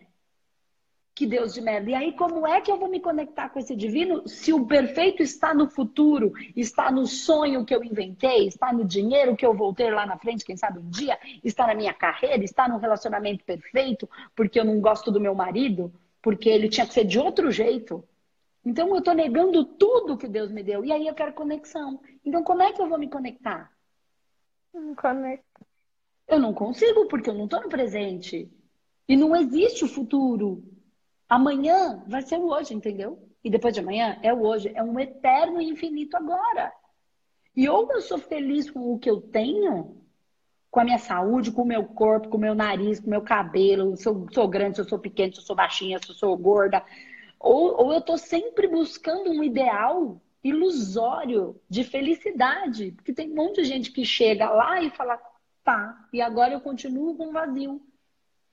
Que 1.13 1.25
Deus 1.25 1.53
de 1.53 1.59
merda. 1.59 1.91
E 1.91 1.93
aí, 1.93 2.13
como 2.13 2.47
é 2.47 2.61
que 2.61 2.71
eu 2.71 2.77
vou 2.77 2.87
me 2.87 3.01
conectar 3.01 3.49
com 3.49 3.59
esse 3.59 3.75
divino 3.75 4.25
se 4.25 4.53
o 4.53 4.65
perfeito 4.65 5.21
está 5.21 5.53
no 5.53 5.69
futuro, 5.69 6.31
está 6.55 6.89
no 6.89 7.05
sonho 7.05 7.65
que 7.65 7.75
eu 7.75 7.83
inventei, 7.83 8.47
está 8.47 8.71
no 8.71 8.85
dinheiro 8.85 9.35
que 9.35 9.45
eu 9.45 9.53
vou 9.53 9.73
ter 9.73 9.93
lá 9.93 10.05
na 10.05 10.17
frente, 10.17 10.45
quem 10.45 10.55
sabe 10.55 10.79
um 10.79 10.89
dia, 10.89 11.19
está 11.43 11.67
na 11.67 11.75
minha 11.75 11.93
carreira, 11.93 12.41
está 12.41 12.69
no 12.69 12.77
relacionamento 12.77 13.43
perfeito, 13.43 14.09
porque 14.33 14.57
eu 14.57 14.63
não 14.63 14.79
gosto 14.79 15.11
do 15.11 15.19
meu 15.19 15.35
marido, 15.35 15.93
porque 16.21 16.47
ele 16.47 16.69
tinha 16.69 16.87
que 16.87 16.93
ser 16.93 17.03
de 17.03 17.19
outro 17.19 17.51
jeito. 17.51 18.01
Então 18.63 18.87
eu 18.87 18.99
estou 18.99 19.13
negando 19.13 19.65
tudo 19.65 20.17
que 20.17 20.27
Deus 20.27 20.49
me 20.49 20.63
deu. 20.63 20.85
E 20.85 20.91
aí 20.93 21.05
eu 21.05 21.13
quero 21.13 21.33
conexão. 21.33 21.99
Então, 22.23 22.45
como 22.45 22.61
é 22.61 22.71
que 22.71 22.81
eu 22.81 22.87
vou 22.87 22.97
me 22.97 23.09
conectar? 23.09 23.69
Eu 26.27 26.39
não 26.39 26.53
consigo, 26.53 27.07
porque 27.07 27.29
eu 27.29 27.33
não 27.33 27.45
estou 27.45 27.61
no 27.61 27.69
presente. 27.69 28.51
E 29.07 29.15
não 29.15 29.35
existe 29.35 29.83
o 29.83 29.87
futuro. 29.87 30.63
Amanhã 31.27 32.03
vai 32.07 32.21
ser 32.21 32.37
o 32.37 32.47
hoje, 32.47 32.73
entendeu? 32.73 33.27
E 33.43 33.49
depois 33.49 33.73
de 33.73 33.79
amanhã 33.79 34.19
é 34.21 34.33
o 34.33 34.41
hoje. 34.41 34.71
É 34.75 34.83
um 34.83 34.99
eterno 34.99 35.59
e 35.61 35.69
infinito 35.69 36.15
agora. 36.15 36.71
E 37.55 37.67
ou 37.67 37.91
eu 37.91 38.01
sou 38.01 38.19
feliz 38.19 38.69
com 38.69 38.93
o 38.93 38.99
que 38.99 39.09
eu 39.09 39.19
tenho, 39.19 39.97
com 40.69 40.79
a 40.79 40.83
minha 40.83 40.99
saúde, 40.99 41.51
com 41.51 41.63
o 41.63 41.67
meu 41.67 41.83
corpo, 41.83 42.29
com 42.29 42.37
o 42.37 42.39
meu 42.39 42.53
nariz, 42.53 42.99
com 42.99 43.07
o 43.07 43.09
meu 43.09 43.21
cabelo, 43.21 43.97
se 43.97 44.07
eu 44.07 44.27
sou 44.31 44.47
grande, 44.47 44.75
se 44.75 44.81
eu 44.81 44.87
sou 44.87 44.99
pequena, 44.99 45.33
se 45.33 45.39
eu 45.39 45.43
sou 45.43 45.55
baixinha, 45.55 45.99
se 45.99 46.09
eu 46.09 46.15
sou 46.15 46.37
gorda. 46.37 46.85
Ou, 47.39 47.85
ou 47.85 47.91
eu 47.91 47.99
estou 47.99 48.17
sempre 48.17 48.67
buscando 48.67 49.31
um 49.31 49.43
ideal 49.43 50.21
ilusório 50.43 51.59
de 51.69 51.83
felicidade. 51.83 52.91
Porque 52.91 53.13
tem 53.13 53.31
um 53.31 53.35
monte 53.35 53.61
de 53.61 53.65
gente 53.65 53.91
que 53.91 54.05
chega 54.05 54.49
lá 54.49 54.81
e 54.81 54.89
fala, 54.89 55.19
tá, 55.63 56.07
e 56.13 56.21
agora 56.21 56.53
eu 56.53 56.61
continuo 56.61 57.15
com 57.15 57.31
vazio. 57.31 57.81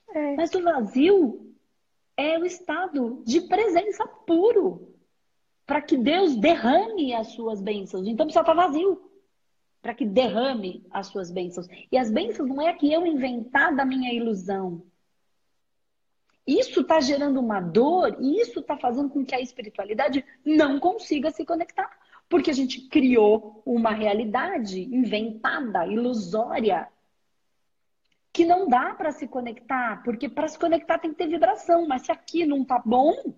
É. 0.09 0.35
Mas 0.35 0.53
o 0.53 0.61
vazio 0.61 1.55
é 2.15 2.37
o 2.37 2.45
estado 2.45 3.21
de 3.25 3.41
presença 3.41 4.05
puro. 4.07 4.95
Para 5.65 5.81
que 5.81 5.97
Deus 5.97 6.35
derrame 6.37 7.13
as 7.13 7.27
suas 7.33 7.61
bênçãos. 7.61 8.07
Então 8.07 8.25
precisa 8.25 8.41
estar 8.41 8.53
vazio. 8.53 9.01
Para 9.81 9.93
que 9.93 10.05
derrame 10.05 10.85
as 10.89 11.07
suas 11.07 11.29
bênçãos. 11.29 11.67
E 11.91 11.97
as 11.97 12.09
bênçãos 12.09 12.47
não 12.47 12.61
é 12.61 12.73
que 12.73 12.91
eu 12.91 13.05
inventar 13.05 13.75
da 13.75 13.85
minha 13.85 14.13
ilusão. 14.13 14.81
Isso 16.47 16.79
está 16.79 17.01
gerando 17.01 17.41
uma 17.41 17.59
dor 17.59 18.15
e 18.21 18.39
isso 18.39 18.61
está 18.61 18.77
fazendo 18.77 19.09
com 19.09 19.25
que 19.25 19.35
a 19.35 19.41
espiritualidade 19.41 20.23
não 20.45 20.79
consiga 20.79 21.29
se 21.29 21.45
conectar. 21.45 21.99
Porque 22.29 22.49
a 22.49 22.53
gente 22.53 22.87
criou 22.87 23.61
uma 23.65 23.91
realidade 23.91 24.81
inventada, 24.81 25.85
ilusória, 25.85 26.87
que 28.31 28.45
não 28.45 28.65
dá 28.65 28.93
para 28.93 29.11
se 29.11 29.27
conectar. 29.27 30.01
Porque 30.03 30.29
para 30.29 30.47
se 30.47 30.57
conectar 30.57 30.99
tem 30.99 31.11
que 31.11 31.17
ter 31.17 31.27
vibração. 31.27 31.85
Mas 31.85 32.03
se 32.03 32.13
aqui 32.13 32.45
não 32.45 32.63
tá 32.63 32.81
bom, 32.83 33.33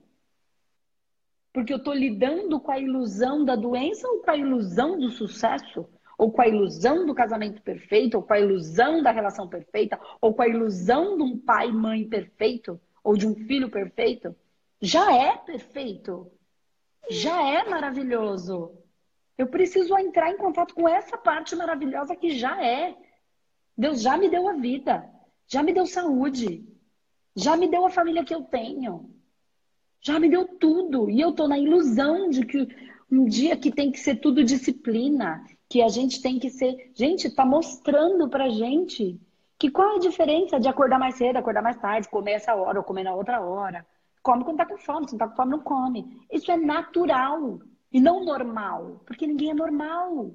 porque 1.52 1.74
eu 1.74 1.78
estou 1.78 1.96
lidando 1.96 2.60
com 2.60 2.72
a 2.72 2.80
ilusão 2.80 3.44
da 3.44 3.56
doença 3.56 4.08
ou 4.08 4.22
com 4.22 4.30
a 4.30 4.38
ilusão 4.38 5.00
do 5.00 5.10
sucesso, 5.10 5.90
ou 6.16 6.32
com 6.32 6.44
a 6.44 6.48
ilusão 6.48 7.08
do 7.08 7.16
casamento 7.16 7.60
perfeito, 7.64 8.16
ou 8.16 8.24
com 8.24 8.34
a 8.34 8.40
ilusão 8.40 9.02
da 9.02 9.10
relação 9.10 9.48
perfeita, 9.48 10.00
ou 10.22 10.32
com 10.32 10.44
a 10.44 10.48
ilusão 10.48 11.18
de 11.18 11.24
um 11.24 11.38
pai 11.40 11.72
mãe 11.72 12.08
perfeito 12.08 12.80
ou 13.04 13.16
de 13.16 13.28
um 13.28 13.36
filho 13.36 13.70
perfeito, 13.70 14.36
já 14.82 15.14
é 15.14 15.38
perfeito. 15.38 16.32
Já 17.10 17.42
é 17.42 17.68
maravilhoso. 17.68 18.72
Eu 19.38 19.48
preciso 19.48 19.98
entrar 19.98 20.32
em 20.32 20.38
contato 20.38 20.76
com 20.76 20.88
essa 20.88 21.18
parte 21.18 21.56
maravilhosa 21.56 22.16
que 22.16 22.32
já 22.32 22.64
é. 22.64 22.96
Deus 23.78 24.02
já 24.02 24.18
me 24.18 24.30
deu 24.30 24.48
a 24.48 24.54
vida, 24.54 25.10
já 25.48 25.64
me 25.64 25.74
deu 25.74 25.86
saúde, 25.86 26.68
já 27.36 27.56
me 27.56 27.68
deu 27.68 27.86
a 27.86 27.90
família 27.90 28.26
que 28.26 28.36
eu 28.36 28.44
tenho, 28.44 29.10
já 30.02 30.20
me 30.20 30.30
deu 30.30 30.46
tudo. 30.46 31.10
E 31.10 31.20
eu 31.20 31.32
tô 31.32 31.48
na 31.48 31.58
ilusão 31.58 32.30
de 32.30 32.46
que 32.46 32.68
um 33.10 33.26
dia 33.26 33.56
que 33.56 33.72
tem 33.72 33.92
que 33.92 34.00
ser 34.00 34.18
tudo 34.18 34.44
disciplina, 34.44 35.44
que 35.70 35.82
a 35.82 35.88
gente 35.88 36.22
tem 36.22 36.38
que 36.38 36.50
ser. 36.50 36.92
Gente, 36.94 37.30
tá 37.34 37.46
mostrando 37.46 38.30
pra 38.30 38.50
gente 38.50 39.20
que 39.60 39.70
qual 39.70 39.92
é 39.92 39.96
a 39.98 40.00
diferença 40.00 40.58
de 40.58 40.70
acordar 40.70 40.98
mais 40.98 41.16
cedo, 41.16 41.36
acordar 41.36 41.62
mais 41.62 41.78
tarde, 41.78 42.08
comer 42.10 42.32
essa 42.34 42.56
hora 42.56 42.80
ou 42.80 42.84
comer 42.84 43.04
na 43.04 43.14
outra 43.14 43.42
hora? 43.42 43.86
Come 44.24 44.46
quando 44.46 44.58
tá 44.58 44.66
com 44.66 44.78
fome, 44.78 45.06
se 45.08 45.14
não 45.14 45.20
tá 45.20 45.28
com 45.28 45.36
fome, 45.36 45.52
não 45.52 45.60
come. 45.60 46.26
Isso 46.32 46.50
é 46.50 46.56
natural 46.56 47.60
e 47.92 48.00
não 48.00 48.24
normal, 48.24 49.02
porque 49.06 49.28
ninguém 49.28 49.52
é 49.52 49.54
normal. 49.54 50.32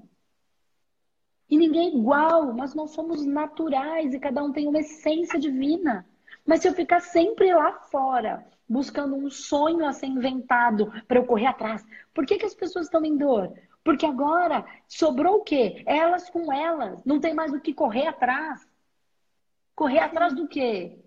E 1.48 1.56
ninguém 1.56 1.88
é 1.88 1.96
igual, 1.96 2.52
nós 2.52 2.74
somos 2.90 3.24
naturais 3.24 4.12
e 4.12 4.20
cada 4.20 4.44
um 4.44 4.52
tem 4.52 4.68
uma 4.68 4.80
essência 4.80 5.38
divina. 5.38 6.06
Mas 6.44 6.60
se 6.60 6.68
eu 6.68 6.74
ficar 6.74 7.00
sempre 7.00 7.54
lá 7.54 7.72
fora, 7.90 8.46
buscando 8.68 9.16
um 9.16 9.30
sonho 9.30 9.86
a 9.86 9.92
ser 9.92 10.06
inventado 10.06 10.92
para 11.08 11.18
eu 11.18 11.24
correr 11.24 11.46
atrás, 11.46 11.82
por 12.12 12.26
que, 12.26 12.36
que 12.36 12.46
as 12.46 12.54
pessoas 12.54 12.86
estão 12.86 13.02
em 13.04 13.16
dor? 13.16 13.52
Porque 13.82 14.04
agora 14.04 14.66
sobrou 14.86 15.36
o 15.36 15.42
quê? 15.44 15.82
Elas 15.86 16.28
com 16.28 16.52
elas, 16.52 16.98
não 17.06 17.20
tem 17.20 17.34
mais 17.34 17.52
o 17.52 17.60
que 17.60 17.72
correr 17.72 18.06
atrás. 18.06 18.66
Correr 19.74 20.00
atrás 20.00 20.34
do 20.34 20.46
quê? 20.46 20.98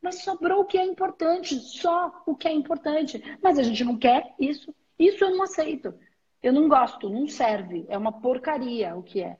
Mas 0.00 0.22
sobrou 0.22 0.60
o 0.60 0.64
que 0.64 0.78
é 0.78 0.84
importante, 0.84 1.54
só 1.56 2.22
o 2.26 2.36
que 2.36 2.48
é 2.48 2.52
importante. 2.52 3.22
Mas 3.42 3.58
a 3.58 3.62
gente 3.62 3.84
não 3.84 3.96
quer 3.96 4.34
isso. 4.38 4.74
Isso 4.98 5.24
eu 5.24 5.30
não 5.30 5.42
aceito. 5.42 5.94
Eu 6.42 6.52
não 6.52 6.68
gosto, 6.68 7.08
não 7.08 7.26
serve. 7.26 7.84
É 7.88 7.96
uma 7.96 8.12
porcaria 8.12 8.94
o 8.94 9.02
que 9.02 9.22
é. 9.22 9.36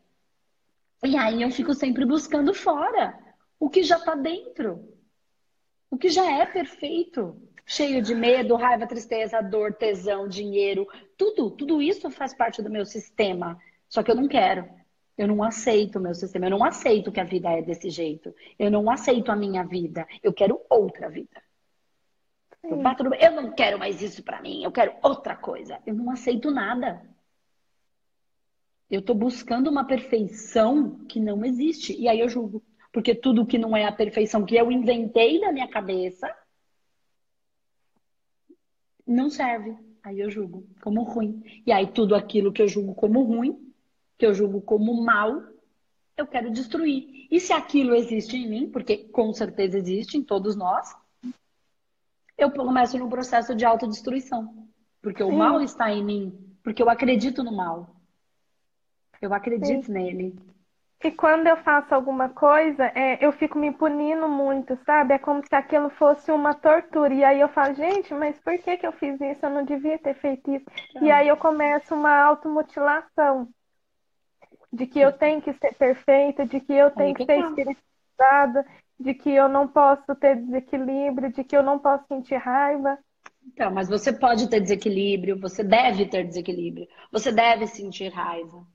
E 1.04 1.16
aí 1.16 1.42
eu 1.42 1.50
fico 1.50 1.74
sempre 1.74 2.04
buscando 2.04 2.54
fora 2.54 3.18
o 3.58 3.68
que 3.68 3.82
já 3.82 3.96
está 3.96 4.14
dentro. 4.14 4.92
O 5.90 5.96
que 5.96 6.08
já 6.08 6.30
é 6.30 6.46
perfeito. 6.46 7.40
Cheio 7.64 8.00
de 8.00 8.14
medo, 8.14 8.54
raiva, 8.54 8.86
tristeza, 8.86 9.40
dor, 9.40 9.74
tesão, 9.74 10.28
dinheiro. 10.28 10.86
Tudo, 11.16 11.50
tudo 11.50 11.82
isso 11.82 12.10
faz 12.10 12.34
parte 12.34 12.62
do 12.62 12.70
meu 12.70 12.84
sistema. 12.84 13.58
Só 13.88 14.02
que 14.02 14.10
eu 14.10 14.14
não 14.14 14.28
quero. 14.28 14.68
Eu 15.16 15.26
não 15.28 15.42
aceito 15.42 15.98
o 15.98 16.00
meu 16.00 16.14
sistema, 16.14 16.46
eu 16.46 16.50
não 16.50 16.64
aceito 16.64 17.10
que 17.10 17.20
a 17.20 17.24
vida 17.24 17.50
é 17.50 17.62
desse 17.62 17.88
jeito. 17.88 18.34
Eu 18.58 18.70
não 18.70 18.90
aceito 18.90 19.32
a 19.32 19.36
minha 19.36 19.64
vida. 19.64 20.06
Eu 20.22 20.32
quero 20.32 20.60
outra 20.68 21.08
vida. 21.08 21.42
Eu, 22.62 22.82
bato 22.82 23.04
no... 23.04 23.14
eu 23.14 23.30
não 23.30 23.54
quero 23.54 23.78
mais 23.78 24.02
isso 24.02 24.22
para 24.22 24.42
mim, 24.42 24.62
eu 24.62 24.72
quero 24.72 24.94
outra 25.02 25.36
coisa. 25.36 25.80
Eu 25.86 25.94
não 25.94 26.10
aceito 26.10 26.50
nada. 26.50 27.02
Eu 28.90 29.00
estou 29.00 29.14
buscando 29.14 29.70
uma 29.70 29.86
perfeição 29.86 30.98
que 31.06 31.18
não 31.18 31.44
existe. 31.44 31.96
E 31.98 32.08
aí 32.08 32.20
eu 32.20 32.28
julgo. 32.28 32.62
Porque 32.92 33.14
tudo 33.14 33.46
que 33.46 33.58
não 33.58 33.76
é 33.76 33.84
a 33.84 33.92
perfeição 33.92 34.44
que 34.44 34.56
eu 34.56 34.70
inventei 34.70 35.38
na 35.40 35.52
minha 35.52 35.68
cabeça, 35.68 36.32
não 39.06 39.28
serve. 39.30 39.76
Aí 40.02 40.20
eu 40.20 40.30
julgo 40.30 40.66
como 40.80 41.02
ruim. 41.02 41.42
E 41.66 41.72
aí 41.72 41.86
tudo 41.86 42.14
aquilo 42.14 42.52
que 42.52 42.62
eu 42.62 42.68
julgo 42.68 42.94
como 42.94 43.22
ruim, 43.22 43.65
que 44.18 44.24
eu 44.24 44.34
julgo 44.34 44.60
como 44.60 45.02
mal, 45.04 45.42
eu 46.16 46.26
quero 46.26 46.50
destruir. 46.50 47.26
E 47.30 47.38
se 47.40 47.52
aquilo 47.52 47.94
existe 47.94 48.36
em 48.36 48.48
mim, 48.48 48.70
porque 48.70 48.96
com 49.08 49.32
certeza 49.32 49.76
existe 49.76 50.16
em 50.16 50.22
todos 50.22 50.56
nós, 50.56 50.94
eu 52.38 52.50
começo 52.50 52.98
no 52.98 53.08
processo 53.08 53.54
de 53.54 53.64
autodestruição. 53.64 54.68
Porque 55.02 55.22
Sim. 55.22 55.30
o 55.30 55.36
mal 55.36 55.60
está 55.60 55.90
em 55.92 56.04
mim, 56.04 56.56
porque 56.62 56.82
eu 56.82 56.90
acredito 56.90 57.42
no 57.42 57.54
mal. 57.54 57.96
Eu 59.20 59.32
acredito 59.32 59.86
Sim. 59.86 59.92
nele. 59.92 60.38
E 61.04 61.10
quando 61.10 61.46
eu 61.46 61.56
faço 61.58 61.94
alguma 61.94 62.30
coisa, 62.30 62.86
é, 62.94 63.24
eu 63.24 63.30
fico 63.30 63.58
me 63.58 63.70
punindo 63.70 64.28
muito, 64.28 64.76
sabe? 64.84 65.14
É 65.14 65.18
como 65.18 65.46
se 65.46 65.54
aquilo 65.54 65.90
fosse 65.90 66.32
uma 66.32 66.54
tortura. 66.54 67.12
E 67.12 67.22
aí 67.22 67.40
eu 67.40 67.48
falo, 67.48 67.74
gente, 67.74 68.12
mas 68.14 68.38
por 68.40 68.58
que, 68.58 68.78
que 68.78 68.86
eu 68.86 68.92
fiz 68.92 69.20
isso? 69.20 69.44
Eu 69.44 69.50
não 69.50 69.64
devia 69.64 69.98
ter 69.98 70.14
feito 70.14 70.50
isso. 70.50 70.64
E 71.00 71.10
aí 71.10 71.28
eu 71.28 71.36
começo 71.36 71.94
uma 71.94 72.16
automutilação 72.22 73.48
de 74.76 74.86
que 74.86 75.00
eu 75.00 75.12
tenho 75.12 75.40
que 75.40 75.52
ser 75.54 75.74
perfeita, 75.74 76.46
de 76.46 76.60
que 76.60 76.72
eu 76.72 76.90
tenho 76.90 77.14
que 77.14 77.24
ser 77.24 77.40
espiritualizada, 77.40 78.66
de 79.00 79.14
que 79.14 79.30
eu 79.30 79.48
não 79.48 79.66
posso 79.66 80.14
ter 80.14 80.36
desequilíbrio, 80.36 81.32
de 81.32 81.42
que 81.42 81.56
eu 81.56 81.62
não 81.62 81.78
posso 81.78 82.06
sentir 82.06 82.36
raiva. 82.36 82.98
Então, 83.46 83.70
mas 83.70 83.88
você 83.88 84.12
pode 84.12 84.48
ter 84.50 84.60
desequilíbrio, 84.60 85.40
você 85.40 85.64
deve 85.64 86.06
ter 86.06 86.24
desequilíbrio, 86.24 86.86
você 87.10 87.32
deve 87.32 87.66
sentir 87.66 88.12
raiva. 88.12 88.66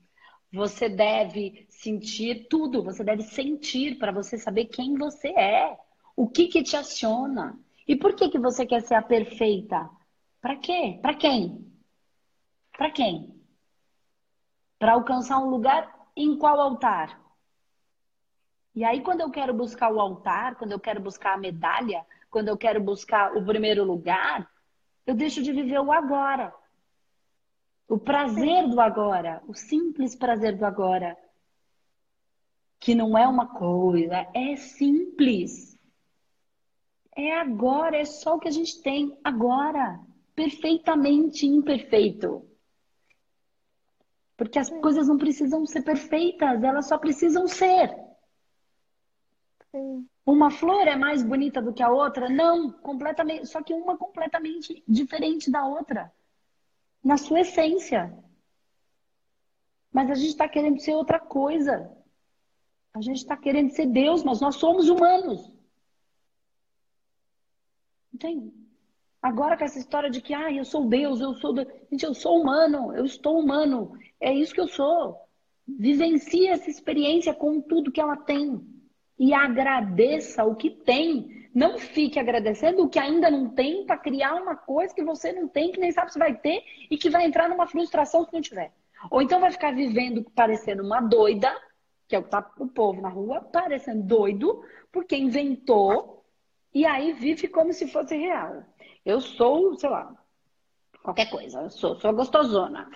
Você 0.52 0.86
deve 0.86 1.66
sentir 1.70 2.46
tudo, 2.48 2.84
você 2.84 3.02
deve 3.02 3.22
sentir 3.22 3.98
para 3.98 4.12
você 4.12 4.36
saber 4.36 4.66
quem 4.66 4.98
você 4.98 5.28
é, 5.28 5.78
o 6.14 6.28
que 6.28 6.46
que 6.46 6.62
te 6.62 6.76
aciona. 6.76 7.58
E 7.88 7.96
por 7.96 8.14
que 8.14 8.28
que 8.28 8.38
você 8.38 8.66
quer 8.66 8.82
ser 8.82 8.94
a 8.94 9.02
perfeita? 9.02 9.88
Para 10.42 10.56
quê? 10.56 10.98
Para 11.00 11.14
quem? 11.14 11.72
Para 12.76 12.90
quem? 12.90 13.41
Para 14.82 14.94
alcançar 14.94 15.38
um 15.38 15.48
lugar 15.48 15.94
em 16.16 16.36
qual 16.36 16.60
altar? 16.60 17.16
E 18.74 18.82
aí 18.82 19.00
quando 19.00 19.20
eu 19.20 19.30
quero 19.30 19.54
buscar 19.54 19.92
o 19.92 20.00
altar, 20.00 20.56
quando 20.56 20.72
eu 20.72 20.80
quero 20.80 21.00
buscar 21.00 21.34
a 21.34 21.38
medalha, 21.38 22.04
quando 22.28 22.48
eu 22.48 22.58
quero 22.58 22.82
buscar 22.82 23.36
o 23.36 23.46
primeiro 23.46 23.84
lugar, 23.84 24.50
eu 25.06 25.14
deixo 25.14 25.40
de 25.40 25.52
viver 25.52 25.78
o 25.78 25.92
agora. 25.92 26.52
O 27.86 27.96
prazer 27.96 28.68
do 28.68 28.80
agora, 28.80 29.40
o 29.46 29.54
simples 29.54 30.16
prazer 30.16 30.58
do 30.58 30.66
agora. 30.66 31.16
Que 32.80 32.92
não 32.92 33.16
é 33.16 33.28
uma 33.28 33.46
coisa, 33.46 34.26
é 34.34 34.56
simples. 34.56 35.78
É 37.14 37.38
agora, 37.38 37.98
é 37.98 38.04
só 38.04 38.34
o 38.34 38.40
que 38.40 38.48
a 38.48 38.52
gente 38.52 38.82
tem 38.82 39.16
agora. 39.22 40.00
Perfeitamente 40.34 41.46
imperfeito. 41.46 42.50
Porque 44.42 44.58
as 44.58 44.68
coisas 44.68 45.06
não 45.06 45.16
precisam 45.16 45.64
ser 45.64 45.82
perfeitas, 45.82 46.62
elas 46.64 46.88
só 46.88 46.98
precisam 46.98 47.46
ser. 47.46 47.94
Sim. 49.70 50.08
Uma 50.26 50.50
flor 50.50 50.86
é 50.88 50.96
mais 50.96 51.22
bonita 51.22 51.62
do 51.62 51.72
que 51.72 51.82
a 51.82 51.90
outra? 51.90 52.28
Não, 52.28 52.72
completamente, 52.72 53.46
só 53.46 53.62
que 53.62 53.72
uma 53.72 53.96
completamente 53.96 54.82
diferente 54.86 55.50
da 55.50 55.64
outra 55.64 56.12
na 57.02 57.16
sua 57.16 57.40
essência. 57.40 58.12
Mas 59.92 60.10
a 60.10 60.14
gente 60.14 60.30
está 60.30 60.48
querendo 60.48 60.80
ser 60.80 60.94
outra 60.94 61.20
coisa. 61.20 61.90
A 62.94 63.00
gente 63.00 63.18
está 63.18 63.36
querendo 63.36 63.70
ser 63.70 63.86
Deus, 63.86 64.24
mas 64.24 64.40
nós 64.40 64.56
somos 64.56 64.88
humanos. 64.88 65.52
Entende? 68.12 68.52
Agora 69.22 69.56
com 69.56 69.64
essa 69.64 69.78
história 69.78 70.10
de 70.10 70.20
que, 70.20 70.34
ah, 70.34 70.52
eu 70.52 70.64
sou 70.64 70.88
Deus, 70.88 71.20
eu 71.20 71.32
sou. 71.34 71.54
Deus. 71.54 71.68
Gente, 71.90 72.04
eu 72.04 72.12
sou 72.12 72.40
humano, 72.40 72.92
eu 72.92 73.04
estou 73.04 73.38
humano. 73.38 73.96
É 74.22 74.32
isso 74.32 74.54
que 74.54 74.60
eu 74.60 74.68
sou. 74.68 75.20
Vivencie 75.66 76.46
essa 76.46 76.70
experiência 76.70 77.34
com 77.34 77.60
tudo 77.60 77.92
que 77.92 78.00
ela 78.00 78.16
tem. 78.16 78.60
E 79.18 79.34
agradeça 79.34 80.44
o 80.44 80.54
que 80.54 80.70
tem 80.70 81.42
não 81.54 81.78
fique 81.78 82.18
agradecendo 82.18 82.82
o 82.82 82.88
que 82.88 82.98
ainda 82.98 83.30
não 83.30 83.50
tem 83.50 83.84
para 83.84 83.98
criar 83.98 84.34
uma 84.34 84.56
coisa 84.56 84.94
que 84.94 85.04
você 85.04 85.32
não 85.32 85.46
tem, 85.46 85.70
que 85.70 85.78
nem 85.78 85.92
sabe 85.92 86.12
se 86.12 86.18
vai 86.18 86.34
ter 86.34 86.64
e 86.90 86.96
que 86.96 87.10
vai 87.10 87.26
entrar 87.26 87.48
numa 87.48 87.66
frustração 87.66 88.24
se 88.24 88.32
não 88.32 88.40
tiver. 88.40 88.72
Ou 89.10 89.20
então 89.20 89.40
vai 89.40 89.50
ficar 89.50 89.74
vivendo 89.74 90.24
parecendo 90.34 90.82
uma 90.82 91.00
doida, 91.00 91.54
que 92.08 92.16
é 92.16 92.18
o 92.18 92.22
que 92.22 92.30
tá 92.30 92.50
o 92.58 92.68
povo 92.68 93.02
na 93.02 93.10
rua, 93.10 93.40
parecendo 93.40 94.02
doido, 94.02 94.64
porque 94.90 95.16
inventou 95.16 96.24
e 96.72 96.86
aí 96.86 97.12
vive 97.12 97.48
como 97.48 97.72
se 97.72 97.86
fosse 97.86 98.16
real. 98.16 98.64
Eu 99.04 99.20
sou, 99.20 99.74
sei 99.74 99.90
lá, 99.90 100.14
qualquer 101.02 101.28
coisa, 101.28 101.60
eu 101.62 101.70
sou, 101.70 101.96
sou 101.96 102.14
gostosona. 102.14 102.88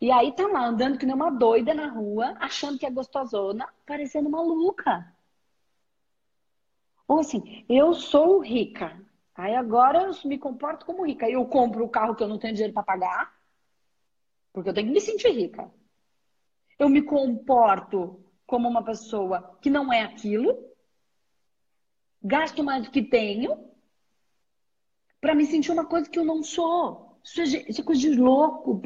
E 0.00 0.10
aí 0.10 0.32
tá 0.32 0.46
lá 0.46 0.66
andando 0.66 0.98
que 0.98 1.06
nem 1.06 1.14
uma 1.14 1.30
doida 1.30 1.72
na 1.72 1.88
rua, 1.88 2.36
achando 2.40 2.78
que 2.78 2.86
é 2.86 2.90
gostosona, 2.90 3.68
parecendo 3.86 4.28
maluca. 4.28 5.14
Ou 7.06 7.20
assim, 7.20 7.64
eu 7.68 7.94
sou 7.94 8.40
rica. 8.40 9.00
Aí 9.34 9.54
agora 9.54 10.02
eu 10.02 10.28
me 10.28 10.38
comporto 10.38 10.86
como 10.86 11.06
rica. 11.06 11.28
Eu 11.28 11.44
compro 11.46 11.84
o 11.84 11.88
carro 11.88 12.14
que 12.14 12.22
eu 12.22 12.28
não 12.28 12.38
tenho 12.38 12.54
dinheiro 12.54 12.72
para 12.72 12.82
pagar, 12.82 13.34
porque 14.52 14.70
eu 14.70 14.74
tenho 14.74 14.86
que 14.88 14.94
me 14.94 15.00
sentir 15.00 15.30
rica. 15.30 15.70
Eu 16.78 16.88
me 16.88 17.02
comporto 17.02 18.24
como 18.46 18.68
uma 18.68 18.84
pessoa 18.84 19.58
que 19.60 19.70
não 19.70 19.92
é 19.92 20.02
aquilo, 20.02 20.56
gasto 22.22 22.62
mais 22.62 22.84
do 22.84 22.90
que 22.90 23.02
tenho, 23.02 23.70
para 25.20 25.34
me 25.34 25.46
sentir 25.46 25.72
uma 25.72 25.86
coisa 25.86 26.08
que 26.08 26.18
eu 26.18 26.24
não 26.24 26.42
sou. 26.42 27.03
É, 27.38 27.42
isso 27.70 27.80
é 27.80 27.84
coisa 27.84 28.00
de 28.00 28.14
louco. 28.14 28.80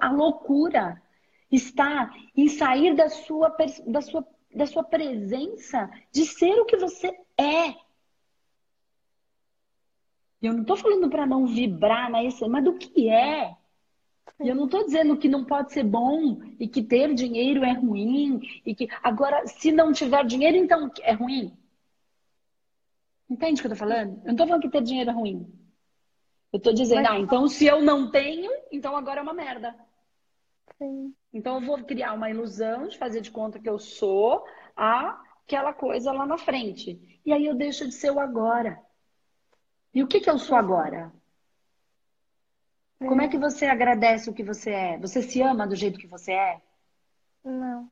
A 0.00 0.10
loucura 0.10 1.02
está 1.50 2.12
em 2.36 2.48
sair 2.48 2.94
da 2.94 3.08
sua, 3.08 3.54
da 3.86 4.00
sua 4.00 4.26
da 4.54 4.66
sua 4.66 4.84
presença, 4.84 5.90
de 6.12 6.26
ser 6.26 6.60
o 6.60 6.64
que 6.64 6.76
você 6.76 7.08
é. 7.38 7.74
Eu 10.40 10.52
não 10.52 10.62
estou 10.62 10.76
falando 10.76 11.08
para 11.08 11.24
não 11.24 11.46
vibrar 11.46 12.10
na 12.10 12.22
essência, 12.22 12.48
mas 12.48 12.64
do 12.64 12.76
que 12.76 13.08
é. 13.08 13.56
E 14.40 14.48
eu 14.48 14.54
não 14.54 14.64
estou 14.64 14.84
dizendo 14.84 15.16
que 15.16 15.28
não 15.28 15.44
pode 15.44 15.72
ser 15.72 15.84
bom 15.84 16.42
e 16.58 16.66
que 16.66 16.82
ter 16.82 17.14
dinheiro 17.14 17.64
é 17.64 17.72
ruim 17.72 18.40
e 18.66 18.74
que 18.74 18.88
agora 19.02 19.46
se 19.46 19.70
não 19.70 19.92
tiver 19.92 20.24
dinheiro 20.26 20.56
então 20.56 20.90
é 21.02 21.12
ruim. 21.12 21.56
Entende 23.30 23.60
o 23.60 23.62
que 23.62 23.68
eu 23.68 23.72
estou 23.72 23.88
falando? 23.88 24.18
Eu 24.18 24.24
não 24.24 24.32
estou 24.32 24.46
falando 24.46 24.62
que 24.62 24.68
ter 24.68 24.82
dinheiro 24.82 25.10
é 25.10 25.12
ruim. 25.12 25.46
Eu 26.52 26.58
estou 26.58 26.74
dizendo, 26.74 27.02
mas... 27.02 27.12
ah, 27.12 27.18
então 27.18 27.48
se 27.48 27.66
eu 27.66 27.80
não 27.80 28.10
tenho, 28.10 28.50
então 28.70 28.94
agora 28.96 29.20
é 29.20 29.22
uma 29.22 29.32
merda. 29.32 29.74
Sim. 30.78 31.14
Então 31.32 31.54
eu 31.56 31.66
vou 31.66 31.82
criar 31.84 32.12
uma 32.12 32.30
ilusão 32.30 32.88
de 32.88 32.98
fazer 32.98 33.20
de 33.20 33.30
conta 33.30 33.58
que 33.58 33.68
eu 33.68 33.78
sou 33.78 34.44
aquela 34.76 35.72
coisa 35.72 36.12
lá 36.12 36.26
na 36.26 36.36
frente. 36.36 37.20
E 37.24 37.32
aí 37.32 37.46
eu 37.46 37.54
deixo 37.54 37.86
de 37.86 37.94
ser 37.94 38.10
o 38.10 38.20
agora. 38.20 38.80
E 39.94 40.02
o 40.02 40.06
que, 40.06 40.20
que 40.20 40.28
eu 40.28 40.38
sou 40.38 40.56
agora? 40.56 41.12
Como 42.98 43.20
é 43.20 43.28
que 43.28 43.38
você 43.38 43.66
agradece 43.66 44.30
o 44.30 44.34
que 44.34 44.42
você 44.42 44.70
é? 44.70 44.98
Você 44.98 45.22
se 45.22 45.40
ama 45.42 45.66
do 45.66 45.74
jeito 45.74 45.98
que 45.98 46.06
você 46.06 46.32
é? 46.32 46.62
Não. 47.44 47.90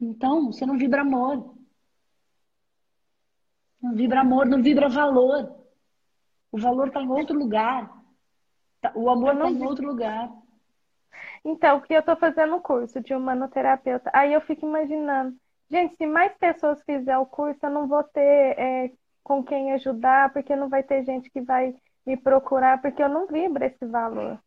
Então, 0.00 0.52
você 0.52 0.64
não 0.64 0.78
vibra 0.78 1.00
amor. 1.00 1.54
Não 3.82 3.94
vibra 3.94 4.20
amor, 4.20 4.46
não 4.46 4.62
vibra 4.62 4.88
valor. 4.88 5.65
O 6.56 6.58
valor 6.58 6.88
está 6.88 7.02
em 7.02 7.10
outro 7.10 7.38
lugar. 7.38 8.02
Tá, 8.80 8.90
o 8.94 9.10
amor 9.10 9.34
está 9.34 9.50
em 9.50 9.62
outro 9.62 9.86
lugar. 9.86 10.32
Então, 11.44 11.78
porque 11.78 11.92
eu 11.92 12.00
estou 12.00 12.16
fazendo 12.16 12.56
um 12.56 12.60
curso 12.60 12.98
de 12.98 13.14
humanoterapeuta, 13.14 14.10
aí 14.14 14.32
eu 14.32 14.40
fico 14.40 14.66
imaginando, 14.66 15.36
gente, 15.70 15.94
se 15.96 16.06
mais 16.06 16.32
pessoas 16.38 16.82
fizer 16.82 17.18
o 17.18 17.26
curso, 17.26 17.58
eu 17.62 17.70
não 17.70 17.86
vou 17.86 18.02
ter 18.02 18.58
é, 18.58 18.90
com 19.22 19.44
quem 19.44 19.72
ajudar, 19.74 20.32
porque 20.32 20.56
não 20.56 20.70
vai 20.70 20.82
ter 20.82 21.04
gente 21.04 21.28
que 21.28 21.42
vai 21.42 21.74
me 22.06 22.16
procurar, 22.16 22.80
porque 22.80 23.02
eu 23.02 23.08
não 23.10 23.26
vibro 23.26 23.62
esse 23.62 23.84
valor. 23.84 24.40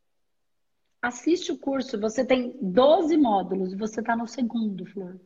Assiste 1.03 1.51
o 1.51 1.59
curso, 1.59 1.99
você 1.99 2.25
tem 2.25 2.57
12 2.59 3.17
módulos, 3.17 3.75
você 3.75 3.99
está 3.99 4.15
no 4.15 4.27
segundo, 4.27 4.83
Flor. 4.87 5.19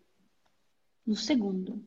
No 1.07 1.15
segundo. 1.15 1.81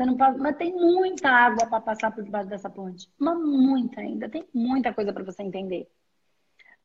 Você 0.00 0.06
não 0.06 0.16
pode, 0.16 0.38
mas 0.38 0.56
tem 0.56 0.72
muita 0.74 1.28
água 1.28 1.66
para 1.66 1.78
passar 1.78 2.10
por 2.10 2.24
debaixo 2.24 2.48
dessa 2.48 2.70
ponte. 2.70 3.06
Mas 3.18 3.38
muita 3.38 4.00
ainda, 4.00 4.30
tem 4.30 4.48
muita 4.54 4.94
coisa 4.94 5.12
para 5.12 5.22
você 5.22 5.42
entender. 5.42 5.90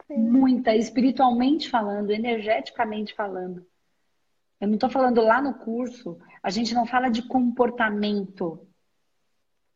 Muita, 0.10 0.76
espiritualmente 0.76 1.70
falando, 1.70 2.12
energeticamente 2.12 3.14
falando. 3.16 3.66
Eu 4.60 4.68
não 4.68 4.74
estou 4.74 4.90
falando 4.90 5.22
lá 5.22 5.42
no 5.42 5.54
curso, 5.54 6.20
a 6.44 6.50
gente 6.50 6.74
não 6.74 6.86
fala 6.86 7.08
de 7.08 7.22
comportamento. 7.22 8.68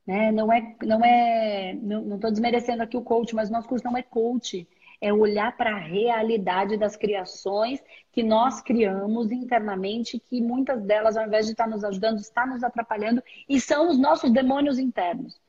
Né? 0.05 0.33
Não 0.33 0.51
é, 0.51 0.75
não 0.83 1.05
é, 1.05 1.73
não 1.81 2.15
estou 2.15 2.31
desmerecendo 2.31 2.83
aqui 2.83 2.97
o 2.97 3.01
coach, 3.01 3.33
mas 3.33 3.49
nosso 3.49 3.69
curso 3.69 3.85
não 3.85 3.95
é 3.95 4.03
coach. 4.03 4.67
É 5.01 5.13
olhar 5.13 5.55
para 5.55 5.71
a 5.71 5.79
realidade 5.79 6.77
das 6.77 6.97
criações 6.97 7.81
que 8.11 8.21
nós 8.21 8.61
criamos 8.61 9.31
internamente, 9.31 10.19
que 10.19 10.41
muitas 10.41 10.81
delas, 10.83 11.15
ao 11.15 11.25
invés 11.25 11.45
de 11.45 11.53
estar 11.53 11.67
nos 11.67 11.83
ajudando, 11.83 12.19
está 12.19 12.45
nos 12.45 12.63
atrapalhando 12.63 13.23
e 13.47 13.61
são 13.61 13.89
os 13.89 13.97
nossos 13.97 14.31
demônios 14.31 14.77
internos. 14.77 15.39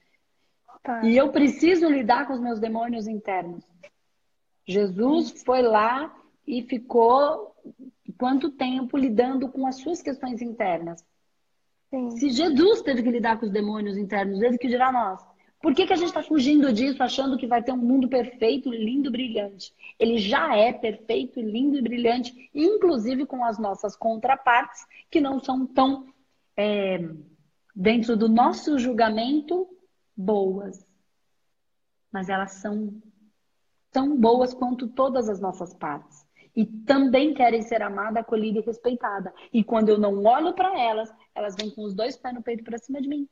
Tá. 0.83 1.05
E 1.05 1.17
eu 1.17 1.31
preciso 1.31 1.89
lidar 1.89 2.27
com 2.27 2.35
os 2.35 2.41
meus 2.41 2.61
demônios 2.61 3.07
internos. 3.09 3.65
Jesus 4.67 5.43
foi 5.43 5.63
lá 5.63 6.15
e 6.47 6.63
ficou 6.63 7.55
quanto 8.17 8.51
tempo 8.51 8.97
lidando 8.97 9.49
com 9.49 9.67
as 9.67 9.77
suas 9.77 10.03
questões 10.03 10.43
internas? 10.43 11.05
Sim. 11.89 12.11
Se 12.11 12.31
Jesus 12.31 12.83
teve 12.83 13.03
que 13.03 13.11
lidar 13.11 13.39
com 13.39 13.47
os 13.47 13.53
demônios 13.53 13.97
internos, 13.97 14.41
ele 14.43 14.59
que 14.59 14.69
dirá 14.69 14.93
nós. 14.93 15.21
Por 15.61 15.75
que, 15.75 15.87
que 15.87 15.93
a 15.93 15.97
gente 15.97 16.09
está 16.09 16.23
fugindo 16.23 16.73
disso, 16.73 17.03
achando 17.03 17.37
que 17.37 17.47
vai 17.47 17.63
ter 17.63 17.73
um 17.73 17.77
mundo 17.77 18.09
perfeito, 18.09 18.71
lindo, 18.71 19.11
brilhante? 19.11 19.75
Ele 19.99 20.17
já 20.17 20.57
é 20.57 20.73
perfeito, 20.73 21.39
lindo 21.39 21.77
e 21.77 21.83
brilhante, 21.83 22.51
inclusive 22.55 23.27
com 23.27 23.45
as 23.45 23.59
nossas 23.59 23.95
contrapartes, 23.95 24.87
que 25.11 25.21
não 25.21 25.39
são 25.39 25.67
tão, 25.67 26.07
é, 26.57 26.99
dentro 27.77 28.17
do 28.17 28.27
nosso 28.27 28.79
julgamento, 28.79 29.69
boas. 30.17 30.83
Mas 32.11 32.31
elas 32.31 32.53
são 32.53 32.95
tão 33.93 34.17
boas 34.17 34.55
quanto 34.55 34.89
todas 34.89 35.29
as 35.29 35.41
nossas 35.41 35.75
partes. 35.75 36.27
E 36.57 36.65
também 36.65 37.35
querem 37.35 37.61
ser 37.61 37.83
amada, 37.83 38.21
acolhida 38.21 38.61
e 38.61 38.63
respeitada. 38.63 39.33
E 39.53 39.63
quando 39.63 39.91
eu 39.91 39.99
não 39.99 40.25
olho 40.25 40.55
para 40.55 40.81
elas, 40.81 41.13
elas 41.35 41.55
vêm 41.55 41.71
com 41.71 41.85
os 41.85 41.95
dois 41.95 42.17
pés 42.17 42.35
no 42.35 42.43
peito 42.43 42.65
para 42.65 42.79
cima 42.79 43.01
de 43.01 43.09
mim. 43.09 43.29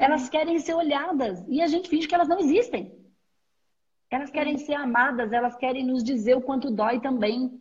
Elas 0.00 0.30
querem 0.30 0.58
ser 0.58 0.72
olhadas 0.72 1.44
e 1.46 1.60
a 1.60 1.66
gente 1.66 1.90
finge 1.90 2.08
que 2.08 2.14
elas 2.14 2.26
não 2.26 2.40
existem. 2.40 2.98
Elas 4.10 4.30
querem 4.30 4.56
ser 4.56 4.72
amadas, 4.72 5.30
elas 5.30 5.54
querem 5.56 5.84
nos 5.84 6.02
dizer 6.02 6.34
o 6.34 6.40
quanto 6.40 6.70
dói 6.70 6.98
também. 7.00 7.60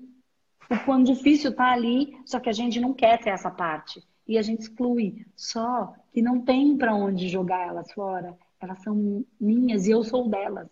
O 0.71 0.79
quão 0.85 1.03
difícil 1.03 1.53
tá 1.53 1.71
ali, 1.71 2.17
só 2.25 2.39
que 2.39 2.47
a 2.47 2.53
gente 2.53 2.79
não 2.79 2.93
quer 2.93 3.19
ter 3.19 3.31
essa 3.31 3.51
parte. 3.51 4.01
E 4.25 4.37
a 4.37 4.41
gente 4.41 4.61
exclui. 4.61 5.25
Só 5.35 5.93
que 6.13 6.21
não 6.21 6.39
tem 6.39 6.77
para 6.77 6.95
onde 6.95 7.27
jogar 7.27 7.67
elas 7.67 7.91
fora. 7.91 8.37
Elas 8.61 8.79
são 8.83 9.25
minhas 9.37 9.85
e 9.85 9.91
eu 9.91 10.01
sou 10.03 10.29
delas. 10.29 10.69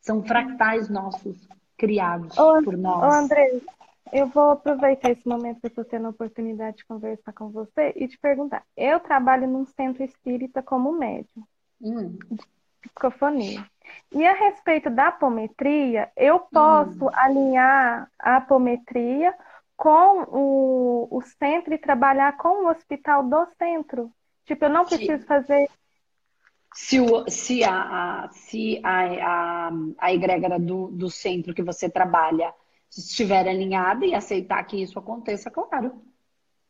São 0.00 0.22
fractais 0.22 0.88
nossos, 0.88 1.36
criados 1.76 2.38
ô, 2.38 2.62
por 2.62 2.78
nós. 2.78 3.02
Ô, 3.02 3.24
André, 3.24 3.60
eu 4.10 4.26
vou 4.26 4.50
aproveitar 4.50 5.10
esse 5.10 5.26
momento 5.26 5.60
que 5.60 5.66
eu 5.66 5.68
estou 5.68 5.84
tendo 5.84 6.06
a 6.06 6.10
oportunidade 6.10 6.78
de 6.78 6.84
conversar 6.84 7.32
com 7.32 7.50
você 7.50 7.92
e 7.94 8.08
te 8.08 8.18
perguntar. 8.18 8.64
Eu 8.76 8.98
trabalho 8.98 9.46
num 9.46 9.64
centro 9.64 10.02
espírita 10.02 10.62
como 10.62 10.92
médium 10.92 11.44
hum. 11.80 12.18
de 12.30 12.44
psicofonia. 12.80 13.64
E 14.10 14.26
a 14.26 14.32
respeito 14.32 14.90
da 14.90 15.08
apometria, 15.08 16.10
eu 16.16 16.40
posso 16.40 17.06
hum. 17.06 17.10
alinhar 17.12 18.10
a 18.18 18.36
apometria 18.36 19.34
com 19.76 20.22
o, 20.28 21.08
o 21.10 21.22
centro 21.22 21.74
e 21.74 21.78
trabalhar 21.78 22.36
com 22.36 22.64
o 22.64 22.70
hospital 22.70 23.22
do 23.24 23.46
centro. 23.58 24.12
Tipo, 24.44 24.66
eu 24.66 24.70
não 24.70 24.84
preciso 24.84 25.22
Sim. 25.22 25.26
fazer. 25.26 25.68
Se, 26.74 27.00
o, 27.00 27.28
se, 27.28 27.62
a, 27.64 28.24
a, 28.24 28.28
se 28.30 28.80
a, 28.82 29.68
a, 29.68 29.70
a 29.98 30.12
egrégora 30.12 30.58
do, 30.58 30.88
do 30.88 31.10
centro 31.10 31.54
que 31.54 31.62
você 31.62 31.88
trabalha 31.88 32.54
estiver 33.00 33.48
alinhada 33.48 34.04
e 34.04 34.14
aceitar 34.14 34.62
que 34.64 34.82
isso 34.82 34.98
aconteça, 34.98 35.50
claro. 35.50 36.02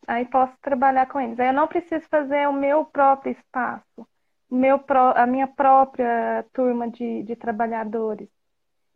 Aí 0.07 0.25
posso 0.25 0.53
trabalhar 0.61 1.07
com 1.07 1.21
eles. 1.21 1.39
Aí 1.39 1.49
eu 1.49 1.53
não 1.53 1.69
preciso 1.69 2.07
fazer 2.09 2.49
o 2.49 2.53
meu 2.53 2.85
próprio 2.85 3.33
espaço, 3.33 4.07
meu 4.51 4.79
pró 4.79 5.13
a 5.17 5.27
minha 5.27 5.47
própria 5.47 6.45
turma 6.53 6.91
de, 6.91 7.23
de 7.23 7.37
trabalhadores. 7.37 8.29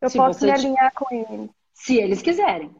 Eu 0.01 0.11
Se 0.11 0.19
posso 0.19 0.45
me 0.45 0.51
alinhar 0.51 0.93
com 0.95 1.07
eles. 1.15 1.51
Se 1.73 1.97
eles 1.97 2.23
quiserem. 2.23 2.75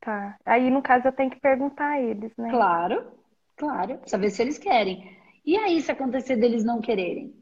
Tá. 0.00 0.38
Aí, 0.44 0.70
no 0.70 0.82
caso, 0.82 1.08
eu 1.08 1.12
tenho 1.12 1.30
que 1.30 1.40
perguntar 1.40 1.90
a 1.90 2.00
eles, 2.00 2.32
né? 2.36 2.50
Claro, 2.50 3.12
claro. 3.56 4.00
Ver 4.18 4.30
se 4.30 4.42
eles 4.42 4.58
querem. 4.58 5.18
E 5.44 5.56
aí, 5.56 5.80
se 5.80 5.92
acontecer 5.92 6.36
deles 6.36 6.64
não 6.64 6.80
quererem? 6.80 7.34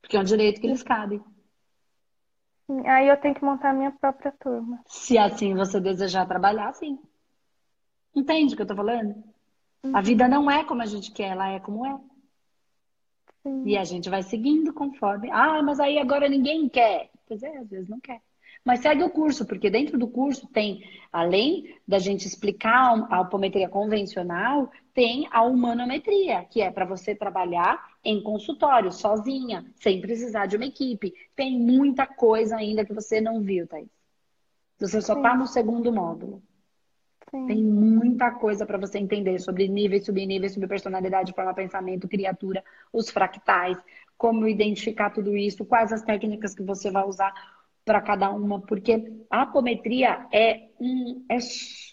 Porque 0.00 0.16
é 0.16 0.20
um 0.20 0.24
direito 0.24 0.60
que 0.60 0.66
eles 0.66 0.82
cabem. 0.82 1.22
Aí 2.86 3.08
eu 3.08 3.16
tenho 3.18 3.34
que 3.34 3.44
montar 3.44 3.70
a 3.70 3.74
minha 3.74 3.92
própria 3.92 4.32
turma. 4.32 4.80
Se 4.86 5.18
assim 5.18 5.54
você 5.54 5.80
desejar 5.80 6.26
trabalhar, 6.26 6.72
sim. 6.72 6.98
Entende 8.14 8.54
o 8.54 8.56
que 8.56 8.62
eu 8.62 8.66
tô 8.66 8.74
falando? 8.74 9.22
Uhum. 9.82 9.96
A 9.96 10.00
vida 10.00 10.26
não 10.26 10.50
é 10.50 10.64
como 10.64 10.80
a 10.80 10.86
gente 10.86 11.10
quer, 11.12 11.32
ela 11.32 11.50
é 11.50 11.60
como 11.60 11.84
é. 11.84 11.98
Sim. 13.42 13.64
E 13.66 13.76
a 13.76 13.84
gente 13.84 14.08
vai 14.08 14.22
seguindo 14.22 14.72
conforme. 14.72 15.30
Ah, 15.30 15.62
mas 15.62 15.78
aí 15.78 15.98
agora 15.98 16.28
ninguém 16.28 16.68
quer. 16.68 17.10
Pois 17.26 17.42
é, 17.42 17.58
às 17.58 17.68
vezes 17.68 17.88
não 17.88 18.00
quer. 18.00 18.22
Mas 18.64 18.80
segue 18.80 19.02
o 19.02 19.10
curso, 19.10 19.44
porque 19.44 19.68
dentro 19.68 19.98
do 19.98 20.08
curso 20.08 20.46
tem, 20.46 20.82
além 21.12 21.76
da 21.86 21.98
gente 21.98 22.26
explicar 22.26 23.06
a 23.10 23.16
alpometria 23.16 23.68
convencional, 23.68 24.70
tem 24.94 25.28
a 25.30 25.42
humanometria, 25.42 26.44
que 26.44 26.62
é 26.62 26.70
para 26.70 26.86
você 26.86 27.14
trabalhar 27.14 27.93
em 28.04 28.22
consultório, 28.22 28.92
sozinha, 28.92 29.64
sem 29.76 30.00
precisar 30.00 30.46
de 30.46 30.56
uma 30.56 30.66
equipe. 30.66 31.14
Tem 31.34 31.58
muita 31.58 32.06
coisa 32.06 32.56
ainda 32.56 32.84
que 32.84 32.92
você 32.92 33.20
não 33.20 33.40
viu, 33.40 33.66
Thaís. 33.66 33.88
Você 34.78 35.00
só 35.00 35.14
está 35.14 35.36
no 35.36 35.46
segundo 35.46 35.92
módulo. 35.92 36.42
Sim. 37.30 37.46
Tem 37.46 37.62
muita 37.64 38.30
coisa 38.32 38.66
para 38.66 38.78
você 38.78 38.98
entender 38.98 39.38
sobre 39.38 39.66
níveis, 39.66 40.04
subníveis, 40.04 40.52
sobre 40.52 40.68
personalidade, 40.68 41.32
forma, 41.32 41.54
pensamento, 41.54 42.06
criatura, 42.06 42.62
os 42.92 43.10
fractais, 43.10 43.78
como 44.16 44.46
identificar 44.46 45.10
tudo 45.10 45.36
isso, 45.36 45.64
quais 45.64 45.92
as 45.92 46.02
técnicas 46.02 46.54
que 46.54 46.62
você 46.62 46.90
vai 46.90 47.04
usar 47.04 47.32
para 47.84 48.00
cada 48.00 48.30
uma, 48.30 48.60
porque 48.60 49.12
a 49.30 49.42
apometria 49.42 50.26
é, 50.32 50.68
um, 50.80 51.24
é, 51.28 51.36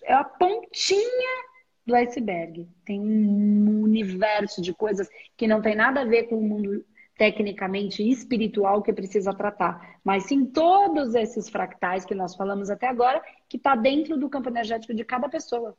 é 0.04 0.14
a 0.14 0.24
pontinha 0.24 1.51
do 1.86 1.96
iceberg. 1.96 2.68
Tem 2.86 3.00
um 3.00 3.82
universo 3.82 4.62
de 4.62 4.74
coisas 4.74 5.10
que 5.36 5.48
não 5.48 5.62
tem 5.62 5.76
nada 5.76 6.02
a 6.02 6.06
ver 6.06 6.24
com 6.24 6.38
o 6.38 6.44
mundo 6.44 6.86
tecnicamente 7.18 8.02
espiritual 8.10 8.82
que 8.82 8.92
precisa 8.92 9.32
tratar, 9.32 10.00
mas 10.04 10.24
sim 10.24 10.44
todos 10.44 11.14
esses 11.14 11.50
fractais 11.50 12.04
que 12.04 12.16
nós 12.16 12.36
falamos 12.36 12.70
até 12.70 12.88
agora, 12.88 13.22
que 13.48 13.58
está 13.58 13.76
dentro 13.76 14.18
do 14.18 14.28
campo 14.28 14.50
energético 14.50 14.94
de 14.94 15.06
cada 15.06 15.30
pessoa. 15.30 15.78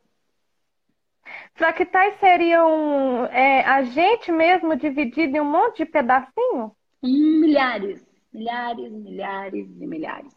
Fractais 1.54 2.14
seriam 2.20 3.26
é, 3.26 3.64
a 3.64 3.82
gente 3.82 4.30
mesmo 4.30 4.76
dividido 4.76 5.36
em 5.36 5.40
um 5.40 5.50
monte 5.50 5.78
de 5.78 5.86
pedacinho? 5.86 6.76
Milhares. 7.02 8.06
Milhares, 8.32 8.92
milhares 8.92 9.68
e 9.80 9.86
milhares. 9.86 10.36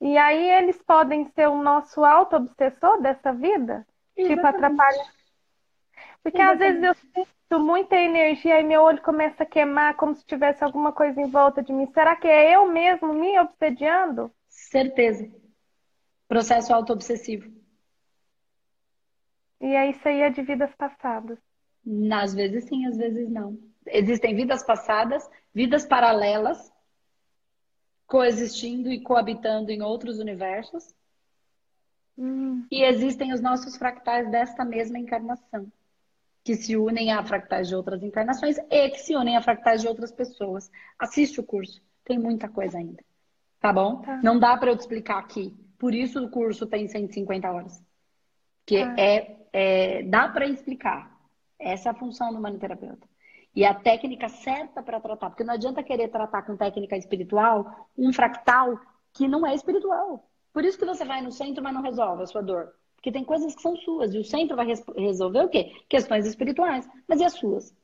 E 0.00 0.18
aí 0.18 0.50
eles 0.50 0.82
podem 0.82 1.24
ser 1.30 1.48
o 1.48 1.62
nosso 1.62 2.04
auto-obsessor 2.04 3.00
dessa 3.00 3.32
vida? 3.32 3.86
Tipo, 4.14 4.32
Exatamente. 4.32 4.44
Tipo, 4.44 4.46
atrapalha. 4.46 5.04
Porque 6.22 6.40
Exatamente. 6.40 6.52
às 6.52 6.58
vezes 6.58 6.82
eu 7.14 7.24
sinto 7.24 7.60
muita 7.60 7.96
energia 7.96 8.60
e 8.60 8.64
meu 8.64 8.82
olho 8.82 9.02
começa 9.02 9.42
a 9.42 9.46
queimar 9.46 9.96
como 9.96 10.14
se 10.14 10.24
tivesse 10.24 10.62
alguma 10.62 10.92
coisa 10.92 11.20
em 11.20 11.30
volta 11.30 11.62
de 11.62 11.72
mim. 11.72 11.90
Será 11.92 12.16
que 12.16 12.28
é 12.28 12.54
eu 12.54 12.68
mesmo 12.68 13.12
me 13.12 13.38
obsediando? 13.40 14.32
Certeza. 14.48 15.28
Processo 16.28 16.72
auto-obsessivo. 16.72 17.50
E 19.60 19.66
é 19.66 19.90
isso 19.90 20.06
aí 20.08 20.20
é 20.22 20.30
de 20.30 20.42
vidas 20.42 20.74
passadas. 20.74 21.38
Às 22.12 22.34
vezes 22.34 22.64
sim, 22.64 22.86
às 22.86 22.96
vezes 22.96 23.28
não. 23.28 23.58
Existem 23.86 24.34
vidas 24.34 24.64
passadas, 24.64 25.28
vidas 25.52 25.84
paralelas, 25.84 26.72
coexistindo 28.06 28.90
e 28.90 29.02
coabitando 29.02 29.70
em 29.70 29.82
outros 29.82 30.18
universos. 30.18 30.94
Hum. 32.16 32.66
E 32.70 32.82
existem 32.82 33.32
os 33.32 33.40
nossos 33.40 33.76
fractais 33.76 34.30
desta 34.30 34.64
mesma 34.64 34.98
encarnação, 34.98 35.70
que 36.44 36.54
se 36.54 36.76
unem 36.76 37.12
a 37.12 37.24
fractais 37.24 37.68
de 37.68 37.74
outras 37.74 38.02
encarnações 38.02 38.58
e 38.70 38.90
que 38.90 38.98
se 38.98 39.16
unem 39.16 39.36
a 39.36 39.42
fractais 39.42 39.80
de 39.80 39.88
outras 39.88 40.12
pessoas. 40.12 40.70
Assiste 40.98 41.40
o 41.40 41.44
curso, 41.44 41.82
tem 42.04 42.18
muita 42.18 42.48
coisa 42.48 42.78
ainda. 42.78 43.02
Tá 43.60 43.72
bom? 43.72 44.02
Tá. 44.02 44.20
Não 44.22 44.38
dá 44.38 44.56
para 44.56 44.70
eu 44.70 44.76
te 44.76 44.80
explicar 44.80 45.18
aqui. 45.18 45.54
Por 45.78 45.94
isso 45.94 46.22
o 46.24 46.30
curso 46.30 46.66
tem 46.66 46.88
150 46.88 47.50
horas. 47.50 47.82
Que 48.66 48.84
tá. 48.84 48.94
é, 48.98 49.36
é, 49.52 50.02
dá 50.02 50.28
para 50.28 50.46
explicar. 50.46 51.10
Essa 51.58 51.88
é 51.88 51.92
a 51.92 51.94
função 51.94 52.32
do 52.32 52.40
manoterapeuta. 52.40 53.08
E 53.54 53.64
a 53.64 53.74
técnica 53.74 54.28
certa 54.28 54.82
para 54.82 55.00
tratar. 55.00 55.30
Porque 55.30 55.44
não 55.44 55.54
adianta 55.54 55.82
querer 55.82 56.08
tratar 56.08 56.42
com 56.42 56.56
técnica 56.56 56.96
espiritual 56.96 57.88
um 57.96 58.12
fractal 58.12 58.80
que 59.12 59.28
não 59.28 59.46
é 59.46 59.54
espiritual. 59.54 60.28
Por 60.52 60.64
isso 60.64 60.78
que 60.78 60.84
você 60.84 61.04
vai 61.04 61.22
no 61.22 61.32
centro, 61.32 61.62
mas 61.62 61.74
não 61.74 61.82
resolve 61.82 62.22
a 62.22 62.26
sua 62.26 62.42
dor. 62.42 62.72
Porque 62.96 63.10
tem 63.10 63.24
coisas 63.24 63.54
que 63.54 63.62
são 63.62 63.76
suas. 63.76 64.14
E 64.14 64.18
o 64.18 64.24
centro 64.24 64.56
vai 64.56 64.66
resolver 64.96 65.42
o 65.42 65.48
quê? 65.48 65.72
Questões 65.88 66.26
espirituais. 66.26 66.88
Mas 67.08 67.20
e 67.20 67.24
as 67.24 67.32
suas? 67.32 67.74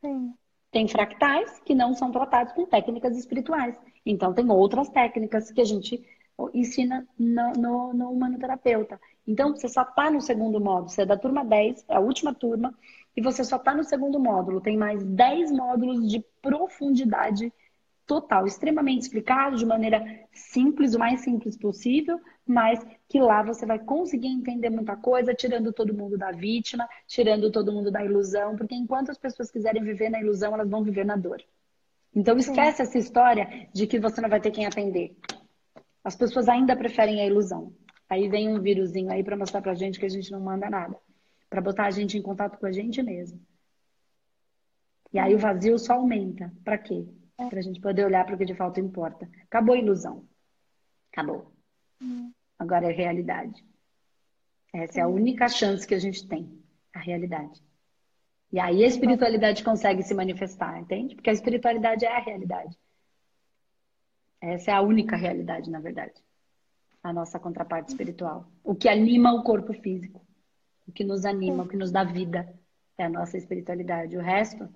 Sim. 0.00 0.34
Tem 0.70 0.88
fractais 0.88 1.60
que 1.60 1.74
não 1.74 1.94
são 1.94 2.10
tratados 2.10 2.52
com 2.52 2.66
técnicas 2.66 3.16
espirituais. 3.16 3.78
Então, 4.04 4.34
tem 4.34 4.50
outras 4.50 4.90
técnicas 4.90 5.50
que 5.50 5.60
a 5.60 5.64
gente 5.64 6.04
ensina 6.52 7.06
no, 7.18 7.52
no, 7.52 7.94
no 7.94 8.10
humanoterapeuta. 8.10 9.00
Então, 9.26 9.54
você 9.54 9.68
só 9.68 9.82
está 9.82 10.10
no 10.10 10.20
segundo 10.20 10.60
módulo. 10.60 10.88
Você 10.88 11.02
é 11.02 11.06
da 11.06 11.16
turma 11.16 11.44
10, 11.44 11.84
é 11.88 11.94
a 11.94 12.00
última 12.00 12.34
turma 12.34 12.74
e 13.16 13.22
você 13.22 13.44
só 13.44 13.56
está 13.56 13.74
no 13.74 13.84
segundo 13.84 14.18
módulo. 14.18 14.60
Tem 14.60 14.76
mais 14.76 15.02
10 15.04 15.52
módulos 15.52 16.10
de 16.10 16.24
profundidade 16.42 17.52
total, 18.06 18.46
extremamente 18.46 19.02
explicado 19.02 19.56
de 19.56 19.64
maneira 19.64 20.02
simples, 20.32 20.94
o 20.94 20.98
mais 20.98 21.20
simples 21.20 21.56
possível, 21.56 22.20
mas 22.46 22.84
que 23.08 23.18
lá 23.18 23.42
você 23.42 23.64
vai 23.64 23.78
conseguir 23.78 24.28
entender 24.28 24.70
muita 24.70 24.96
coisa, 24.96 25.34
tirando 25.34 25.72
todo 25.72 25.94
mundo 25.94 26.18
da 26.18 26.30
vítima, 26.30 26.88
tirando 27.06 27.50
todo 27.50 27.72
mundo 27.72 27.90
da 27.90 28.04
ilusão, 28.04 28.56
porque 28.56 28.74
enquanto 28.74 29.10
as 29.10 29.18
pessoas 29.18 29.50
quiserem 29.50 29.82
viver 29.82 30.10
na 30.10 30.20
ilusão, 30.20 30.54
elas 30.54 30.68
vão 30.68 30.82
viver 30.82 31.04
na 31.04 31.16
dor. 31.16 31.42
Então 32.14 32.36
esquece 32.36 32.76
Sim. 32.76 32.82
essa 32.82 32.98
história 32.98 33.68
de 33.72 33.86
que 33.86 33.98
você 33.98 34.20
não 34.20 34.28
vai 34.28 34.40
ter 34.40 34.50
quem 34.50 34.66
atender. 34.66 35.16
As 36.02 36.14
pessoas 36.14 36.48
ainda 36.48 36.76
preferem 36.76 37.20
a 37.20 37.26
ilusão. 37.26 37.72
Aí 38.08 38.28
vem 38.28 38.48
um 38.48 38.60
vírusinho 38.60 39.10
aí 39.10 39.24
para 39.24 39.36
mostrar 39.36 39.62
pra 39.62 39.74
gente 39.74 39.98
que 39.98 40.06
a 40.06 40.10
gente 40.10 40.30
não 40.30 40.40
manda 40.40 40.68
nada. 40.68 40.96
Para 41.48 41.60
botar 41.60 41.86
a 41.86 41.90
gente 41.90 42.18
em 42.18 42.22
contato 42.22 42.58
com 42.58 42.66
a 42.66 42.72
gente 42.72 43.02
mesmo. 43.02 43.40
E 45.12 45.18
aí 45.18 45.34
o 45.34 45.38
vazio 45.38 45.78
só 45.78 45.94
aumenta. 45.94 46.52
Para 46.62 46.76
quê? 46.76 47.06
Para 47.36 47.58
a 47.58 47.62
gente 47.62 47.80
poder 47.80 48.04
olhar 48.04 48.24
para 48.24 48.34
o 48.34 48.38
que 48.38 48.44
de 48.44 48.54
fato 48.54 48.80
importa. 48.80 49.28
Acabou 49.42 49.74
a 49.74 49.78
ilusão. 49.78 50.26
Acabou. 51.12 51.52
Hum. 52.00 52.32
Agora 52.58 52.90
é 52.90 52.92
realidade. 52.92 53.64
Essa 54.72 55.00
é 55.00 55.02
a 55.02 55.08
única 55.08 55.48
chance 55.48 55.86
que 55.86 55.94
a 55.94 55.98
gente 55.98 56.26
tem. 56.26 56.62
A 56.92 56.98
realidade. 56.98 57.62
E 58.52 58.60
aí 58.60 58.84
a 58.84 58.86
espiritualidade 58.86 59.64
consegue 59.64 60.02
se 60.02 60.14
manifestar, 60.14 60.78
entende? 60.78 61.16
Porque 61.16 61.30
a 61.30 61.32
espiritualidade 61.32 62.04
é 62.04 62.16
a 62.16 62.20
realidade. 62.20 62.78
Essa 64.40 64.70
é 64.70 64.74
a 64.74 64.80
única 64.80 65.16
realidade, 65.16 65.70
na 65.70 65.80
verdade. 65.80 66.22
A 67.02 67.12
nossa 67.12 67.38
contraparte 67.40 67.90
espiritual. 67.90 68.46
O 68.62 68.74
que 68.74 68.88
anima 68.88 69.32
o 69.32 69.42
corpo 69.42 69.72
físico. 69.72 70.24
O 70.86 70.92
que 70.92 71.02
nos 71.02 71.24
anima, 71.24 71.64
o 71.64 71.68
que 71.68 71.76
nos 71.76 71.90
dá 71.90 72.04
vida 72.04 72.52
é 72.96 73.04
a 73.04 73.08
nossa 73.08 73.36
espiritualidade. 73.36 74.16
O 74.16 74.20
resto 74.20 74.68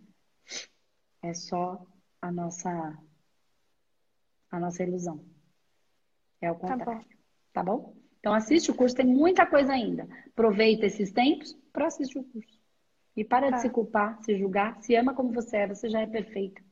é 1.23 1.35
só 1.35 1.81
a 2.21 2.31
nossa 2.33 2.99
a 4.51 4.59
nossa 4.59 4.83
ilusão. 4.83 5.25
É 6.41 6.51
o 6.51 6.55
tá 6.55 6.69
contrário. 6.69 7.05
Tá 7.53 7.63
bom? 7.63 7.79
Tá 7.79 7.93
bom? 7.93 7.99
Então 8.21 8.35
assiste 8.35 8.71
o 8.71 8.75
curso, 8.75 8.97
tem 8.97 9.07
muita 9.07 9.47
coisa 9.47 9.73
ainda. 9.73 10.09
Aproveita 10.27 10.87
esses 10.87 11.13
tempos 11.13 11.53
para 11.73 11.87
assistir 11.87 12.19
o 12.19 12.25
curso. 12.25 12.59
E 13.17 13.25
para 13.25 13.51
tá. 13.51 13.57
de 13.57 13.63
se 13.63 13.71
culpar, 13.71 14.23
se 14.23 14.37
julgar, 14.39 14.81
se 14.83 14.95
ama 14.95 15.15
como 15.15 15.33
você 15.33 15.59
é, 15.59 15.67
você 15.67 15.89
já 15.89 16.01
é 16.01 16.07
perfeita. 16.07 16.63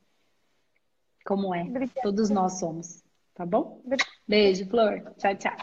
Como 1.25 1.53
é. 1.53 1.63
Obrigada. 1.63 2.01
Todos 2.01 2.29
nós 2.29 2.59
somos. 2.59 3.03
Tá 3.33 3.45
bom? 3.45 3.81
Obrigada. 3.83 4.09
Beijo, 4.27 4.67
Flor. 4.69 5.13
Tchau, 5.17 5.35
tchau. 5.35 5.55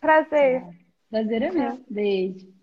Prazer. 0.00 0.64
Prazer 1.08 1.42
é 1.42 1.50
meu. 1.50 1.84
Beijo. 1.88 2.59